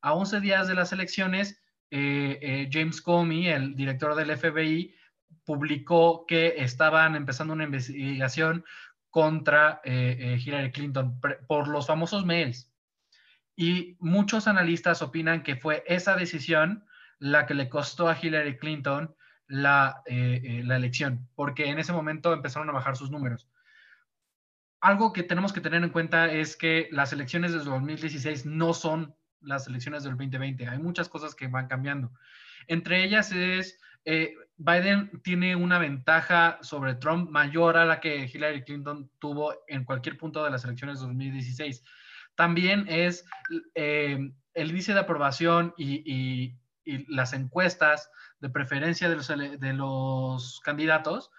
a 0.00 0.14
11 0.14 0.40
días 0.40 0.68
de 0.68 0.74
las 0.74 0.92
elecciones, 0.92 1.60
eh, 1.90 2.38
eh, 2.42 2.68
James 2.72 3.00
Comey, 3.00 3.48
el 3.48 3.74
director 3.74 4.14
del 4.14 4.36
FBI, 4.36 4.94
publicó 5.44 6.26
que 6.26 6.54
estaban 6.58 7.14
empezando 7.16 7.54
una 7.54 7.64
investigación 7.64 8.64
contra 9.10 9.80
Hillary 9.84 10.72
Clinton 10.72 11.20
por 11.46 11.68
los 11.68 11.86
famosos 11.86 12.24
mails. 12.24 12.71
Y 13.56 13.96
muchos 14.00 14.48
analistas 14.48 15.02
opinan 15.02 15.42
que 15.42 15.56
fue 15.56 15.84
esa 15.86 16.16
decisión 16.16 16.84
la 17.18 17.46
que 17.46 17.54
le 17.54 17.68
costó 17.68 18.08
a 18.08 18.18
Hillary 18.20 18.56
Clinton 18.58 19.14
la, 19.46 20.02
la 20.06 20.76
elección, 20.76 21.28
porque 21.34 21.66
en 21.66 21.78
ese 21.78 21.92
momento 21.92 22.32
empezaron 22.32 22.68
a 22.70 22.72
bajar 22.72 22.96
sus 22.96 23.10
números 23.10 23.48
algo 24.82 25.12
que 25.12 25.22
tenemos 25.22 25.52
que 25.52 25.60
tener 25.60 25.82
en 25.82 25.90
cuenta 25.90 26.30
es 26.30 26.56
que 26.56 26.88
las 26.90 27.12
elecciones 27.12 27.52
del 27.52 27.64
2016 27.64 28.46
no 28.46 28.74
son 28.74 29.14
las 29.40 29.68
elecciones 29.68 30.02
del 30.02 30.16
2020. 30.16 30.66
Hay 30.68 30.78
muchas 30.78 31.08
cosas 31.08 31.36
que 31.36 31.46
van 31.46 31.68
cambiando. 31.68 32.12
Entre 32.66 33.04
ellas 33.04 33.30
es, 33.30 33.78
eh, 34.04 34.34
Biden 34.56 35.22
tiene 35.22 35.54
una 35.54 35.78
ventaja 35.78 36.58
sobre 36.62 36.96
Trump 36.96 37.30
mayor 37.30 37.76
a 37.76 37.84
la 37.84 38.00
que 38.00 38.28
Hillary 38.32 38.64
Clinton 38.64 39.08
tuvo 39.20 39.54
en 39.68 39.84
cualquier 39.84 40.18
punto 40.18 40.42
de 40.42 40.50
las 40.50 40.64
elecciones 40.64 40.98
del 40.98 41.10
2016. 41.10 41.84
También 42.34 42.86
es 42.88 43.24
eh, 43.74 44.32
el 44.54 44.70
índice 44.70 44.94
de 44.94 45.00
aprobación 45.00 45.74
y, 45.76 46.56
las 47.06 47.32
encuestas 47.32 48.10
de 48.40 48.50
preferencia 48.50 49.08
de 49.08 49.72
los, 49.72 50.60
candidatos 50.64 51.30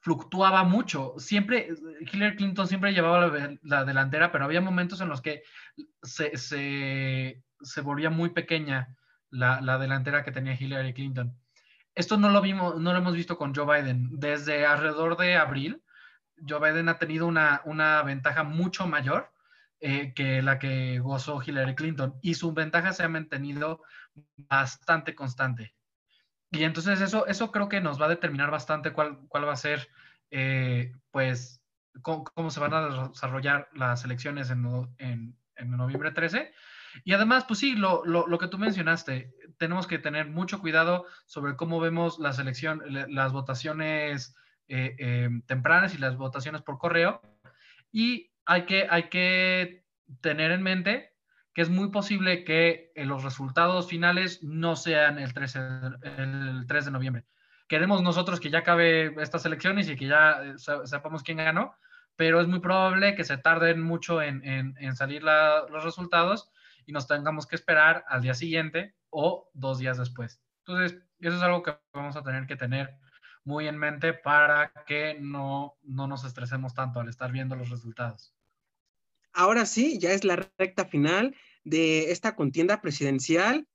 fluctuaba 0.00 0.64
mucho. 0.64 1.14
Siempre, 1.18 1.68
Hillary 2.12 2.34
Clinton 2.34 2.66
siempre 2.66 2.92
llevaba 2.92 3.30
la, 3.62 3.84
delantera, 3.84 4.32
pero 4.32 4.46
había 4.46 4.60
momentos 4.60 5.00
en 5.00 5.08
los 5.08 5.20
que 5.20 5.44
se, 6.02 7.40
volvía 7.84 8.10
muy 8.10 8.30
pequeña 8.30 8.96
la, 9.30 9.60
la, 9.60 9.78
delantera 9.78 10.24
que 10.24 10.32
tenía 10.32 10.56
Hillary 10.58 10.92
Clinton. 10.92 11.38
Esto 11.94 12.16
no 12.16 12.28
lo 12.30 12.40
vimos, 12.40 12.80
no 12.80 12.92
lo 12.92 12.98
hemos 12.98 13.14
visto 13.14 13.38
con 13.38 13.54
Joe 13.54 13.82
Biden. 13.82 14.08
Desde 14.18 14.66
alrededor 14.66 15.16
de 15.18 15.36
abril, 15.36 15.84
Joe 16.48 16.58
Biden 16.58 16.88
ha 16.88 16.98
tenido 16.98 17.28
una 17.28 18.02
ventaja 18.02 18.42
mucho 18.42 18.88
mayor 18.88 19.30
eh, 19.80 20.12
que 20.14 20.42
la 20.42 20.58
que 20.58 20.98
gozó 20.98 21.42
Hillary 21.42 21.74
Clinton 21.74 22.14
y 22.22 22.34
su 22.34 22.52
ventaja 22.52 22.92
se 22.92 23.02
ha 23.02 23.08
mantenido 23.08 23.82
bastante 24.36 25.14
constante. 25.14 25.74
Y 26.50 26.64
entonces 26.64 27.00
eso, 27.00 27.26
eso 27.26 27.52
creo 27.52 27.68
que 27.68 27.80
nos 27.80 28.00
va 28.00 28.06
a 28.06 28.10
determinar 28.10 28.50
bastante 28.50 28.92
cuál, 28.92 29.20
cuál 29.28 29.46
va 29.46 29.52
a 29.52 29.56
ser, 29.56 29.88
eh, 30.30 30.92
pues, 31.10 31.62
cómo, 32.02 32.50
se 32.50 32.60
van 32.60 32.74
a 32.74 33.08
desarrollar 33.08 33.68
las 33.72 34.04
elecciones 34.04 34.50
en, 34.50 34.66
en, 34.98 35.36
en 35.56 35.70
noviembre 35.70 36.10
13. 36.10 36.52
Y 37.04 37.12
además, 37.12 37.44
pues 37.46 37.60
sí, 37.60 37.74
lo, 37.74 38.04
lo, 38.04 38.26
lo, 38.26 38.38
que 38.38 38.48
tú 38.48 38.58
mencionaste, 38.58 39.32
tenemos 39.58 39.86
que 39.86 39.98
tener 39.98 40.28
mucho 40.28 40.60
cuidado 40.60 41.06
sobre 41.26 41.56
cómo 41.56 41.80
vemos 41.80 42.18
las 42.18 42.38
elecciones, 42.38 43.08
las 43.08 43.32
votaciones 43.32 44.34
eh, 44.68 44.96
eh, 44.98 45.30
tempranas 45.46 45.94
y 45.94 45.98
las 45.98 46.16
votaciones 46.16 46.62
por 46.62 46.78
correo. 46.78 47.20
Y 47.92 48.29
hay 48.44 48.64
que, 48.64 49.84
tener 50.20 50.50
en 50.50 50.62
mente 50.62 51.14
que 51.54 51.62
es 51.62 51.68
muy 51.68 51.90
posible 51.90 52.44
que 52.44 52.92
eh, 52.94 53.04
los 53.04 53.22
resultados 53.24 53.88
finales 53.88 54.42
no 54.42 54.76
sean 54.76 55.18
el, 55.18 55.32
13, 55.32 55.58
el 56.18 56.64
3 56.66 56.84
de 56.84 56.90
noviembre. 56.90 57.24
Queremos 57.68 58.02
nosotros 58.02 58.40
que 58.40 58.50
ya 58.50 58.60
acabe 58.60 59.14
estas 59.22 59.46
elecciones 59.46 59.88
y 59.88 59.96
que 59.96 60.06
ya 60.06 60.42
eh, 60.42 60.54
sepamos 60.84 61.22
quién 61.22 61.38
ganó, 61.38 61.74
pero 62.16 62.40
es 62.40 62.48
muy 62.48 62.60
probable 62.60 63.14
que 63.14 63.24
se 63.24 63.36
tarden 63.36 63.80
mucho 63.80 64.22
en, 64.22 64.44
en, 64.44 64.96
salir 64.96 65.22
los 65.22 65.84
resultados 65.84 66.50
y 66.86 66.92
nos 66.92 67.06
tengamos 67.06 67.46
que 67.46 67.56
esperar 67.56 68.04
al 68.08 68.22
día 68.22 68.34
siguiente 68.34 68.94
o 69.08 69.50
dos 69.54 69.78
días 69.78 69.98
después. 69.98 70.40
Entonces, 70.66 71.00
eso 71.20 71.36
es 71.36 71.42
algo 71.42 71.62
que 71.62 71.76
vamos 71.92 72.16
a 72.16 72.22
tener 72.22 72.46
que 72.46 72.56
tener 72.56 72.96
muy 73.44 73.68
en 73.68 73.78
mente 73.78 74.12
para 74.12 74.72
que 74.86 75.16
no, 75.20 75.76
no 75.82 76.06
nos 76.06 76.24
estresemos 76.24 76.74
tanto 76.74 77.00
al 77.00 77.08
estar 77.08 77.32
viendo 77.32 77.56
los 77.56 77.70
resultados. 77.70 78.34
Ahora 79.32 79.66
sí, 79.66 79.98
ya 79.98 80.12
es 80.12 80.24
la 80.24 80.50
recta 80.58 80.86
final 80.86 81.36
de 81.64 82.10
esta 82.10 82.34
contienda 82.34 82.80
presidencial. 82.80 83.66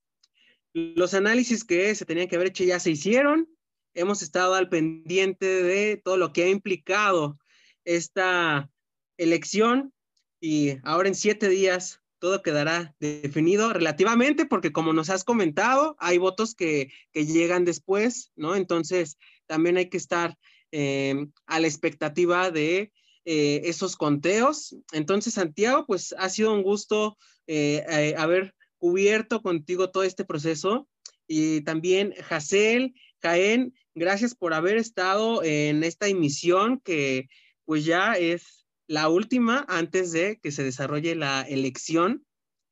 Los 0.73 1.13
análisis 1.13 1.63
que 1.63 1.95
se 1.95 2.05
tenían 2.05 2.27
que 2.27 2.35
haber 2.35 2.49
hecho 2.49 2.63
ya 2.63 2.79
se 2.79 2.91
hicieron. 2.91 3.47
Hemos 3.93 4.21
estado 4.21 4.55
al 4.55 4.69
pendiente 4.69 5.63
de 5.63 5.97
todo 5.97 6.17
lo 6.17 6.33
que 6.33 6.43
ha 6.43 6.49
implicado 6.49 7.39
esta 7.85 8.69
elección 9.17 9.93
y 10.41 10.77
ahora 10.83 11.07
en 11.07 11.15
siete 11.15 11.47
días 11.47 12.01
todo 12.19 12.41
quedará 12.41 12.95
definido 12.99 13.71
relativamente 13.71 14.45
porque 14.45 14.71
como 14.71 14.93
nos 14.93 15.09
has 15.09 15.23
comentado, 15.23 15.95
hay 15.99 16.17
votos 16.17 16.55
que, 16.55 16.91
llegan 17.13 17.65
después, 17.65 18.31
¿no? 18.35 18.55
Entonces, 18.55 19.17
también 19.47 19.77
hay 19.77 19.89
que 19.89 19.97
estar 19.97 20.37
eh, 20.71 21.27
a 21.45 21.59
la 21.59 21.67
expectativa 21.67 22.51
de 22.51 22.91
eh, 23.25 23.61
esos 23.67 23.95
conteos. 23.95 24.75
Entonces, 24.91 25.33
Santiago, 25.33 25.85
pues 25.87 26.13
ha 26.19 26.29
sido 26.29 26.53
un 26.53 26.61
gusto 26.61 27.17
eh, 27.47 27.83
eh, 27.89 28.13
haber 28.17 28.53
cubierto 28.77 29.41
contigo 29.41 29.89
todo 29.89 30.03
este 30.03 30.25
proceso. 30.25 30.87
Y 31.27 31.61
también, 31.61 32.13
Jacel, 32.13 32.93
Jaén, 33.23 33.73
gracias 33.95 34.35
por 34.35 34.53
haber 34.53 34.77
estado 34.77 35.43
en 35.43 35.83
esta 35.83 36.07
emisión 36.07 36.79
que 36.81 37.27
pues 37.65 37.83
ya 37.83 38.13
es 38.13 38.67
la 38.85 39.09
última 39.09 39.65
antes 39.67 40.11
de 40.11 40.37
que 40.39 40.51
se 40.51 40.63
desarrolle 40.63 41.15
la 41.15 41.41
elección. 41.41 42.23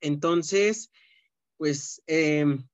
Entonces, 0.02 0.92
pues 1.58 2.04
em, 2.06 2.68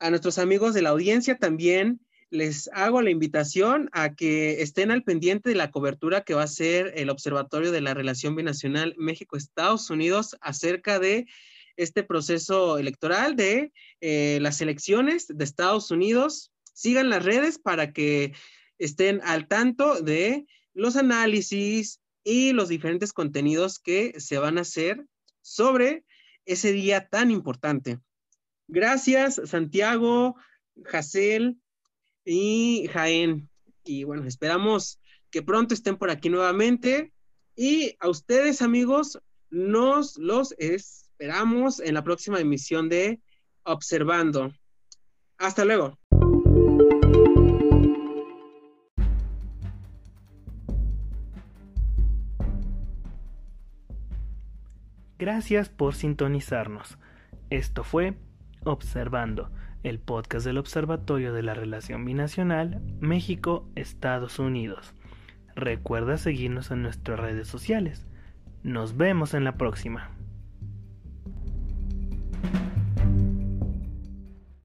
a 0.00 0.10
nuestros 0.10 0.38
amigos 0.38 0.74
de 0.74 0.82
la 0.82 0.88
audiencia 0.88 1.38
también 1.38 2.00
les 2.30 2.70
hago 2.72 3.02
la 3.02 3.10
invitación 3.10 3.90
a 3.92 4.14
que 4.14 4.62
estén 4.62 4.90
al 4.90 5.02
pendiente 5.02 5.50
de 5.50 5.56
la 5.56 5.70
cobertura 5.70 6.22
que 6.22 6.34
va 6.34 6.42
a 6.42 6.44
hacer 6.44 6.92
el 6.96 7.10
Observatorio 7.10 7.72
de 7.72 7.80
la 7.80 7.92
Relación 7.92 8.36
Binacional 8.36 8.94
México-Estados 8.96 9.90
Unidos 9.90 10.36
acerca 10.40 11.00
de 11.00 11.26
este 11.76 12.04
proceso 12.04 12.78
electoral 12.78 13.36
de 13.36 13.72
eh, 14.00 14.38
las 14.40 14.60
elecciones 14.60 15.26
de 15.28 15.44
Estados 15.44 15.90
Unidos. 15.90 16.52
Sigan 16.72 17.10
las 17.10 17.24
redes 17.24 17.58
para 17.58 17.92
que 17.92 18.32
estén 18.78 19.20
al 19.24 19.48
tanto 19.48 20.00
de 20.00 20.46
los 20.72 20.96
análisis 20.96 22.00
y 22.22 22.52
los 22.52 22.68
diferentes 22.68 23.12
contenidos 23.12 23.78
que 23.78 24.20
se 24.20 24.38
van 24.38 24.58
a 24.58 24.62
hacer 24.62 25.04
sobre 25.42 26.04
ese 26.44 26.72
día 26.72 27.08
tan 27.08 27.30
importante. 27.30 27.98
Gracias, 28.68 29.40
Santiago, 29.46 30.36
Jacel, 30.84 31.56
y 32.24 32.88
Jaén. 32.92 33.48
Y 33.84 34.04
bueno, 34.04 34.26
esperamos 34.26 35.00
que 35.30 35.42
pronto 35.42 35.74
estén 35.74 35.96
por 35.96 36.10
aquí 36.10 36.28
nuevamente. 36.28 37.12
Y 37.56 37.96
a 38.00 38.08
ustedes, 38.08 38.62
amigos, 38.62 39.20
nos 39.50 40.16
los 40.16 40.54
esperamos 40.58 41.80
en 41.80 41.94
la 41.94 42.04
próxima 42.04 42.40
emisión 42.40 42.88
de 42.88 43.20
Observando. 43.62 44.52
Hasta 45.38 45.64
luego. 45.64 45.98
Gracias 55.18 55.68
por 55.68 55.94
sintonizarnos. 55.94 56.96
Esto 57.50 57.84
fue 57.84 58.14
Observando 58.64 59.50
el 59.82 59.98
podcast 59.98 60.44
del 60.44 60.58
Observatorio 60.58 61.32
de 61.32 61.42
la 61.42 61.54
Relación 61.54 62.04
Binacional 62.04 62.82
México-Estados 63.00 64.38
Unidos. 64.38 64.94
Recuerda 65.56 66.18
seguirnos 66.18 66.70
en 66.70 66.82
nuestras 66.82 67.18
redes 67.18 67.48
sociales. 67.48 68.06
Nos 68.62 68.96
vemos 68.96 69.32
en 69.32 69.44
la 69.44 69.56
próxima. 69.56 70.10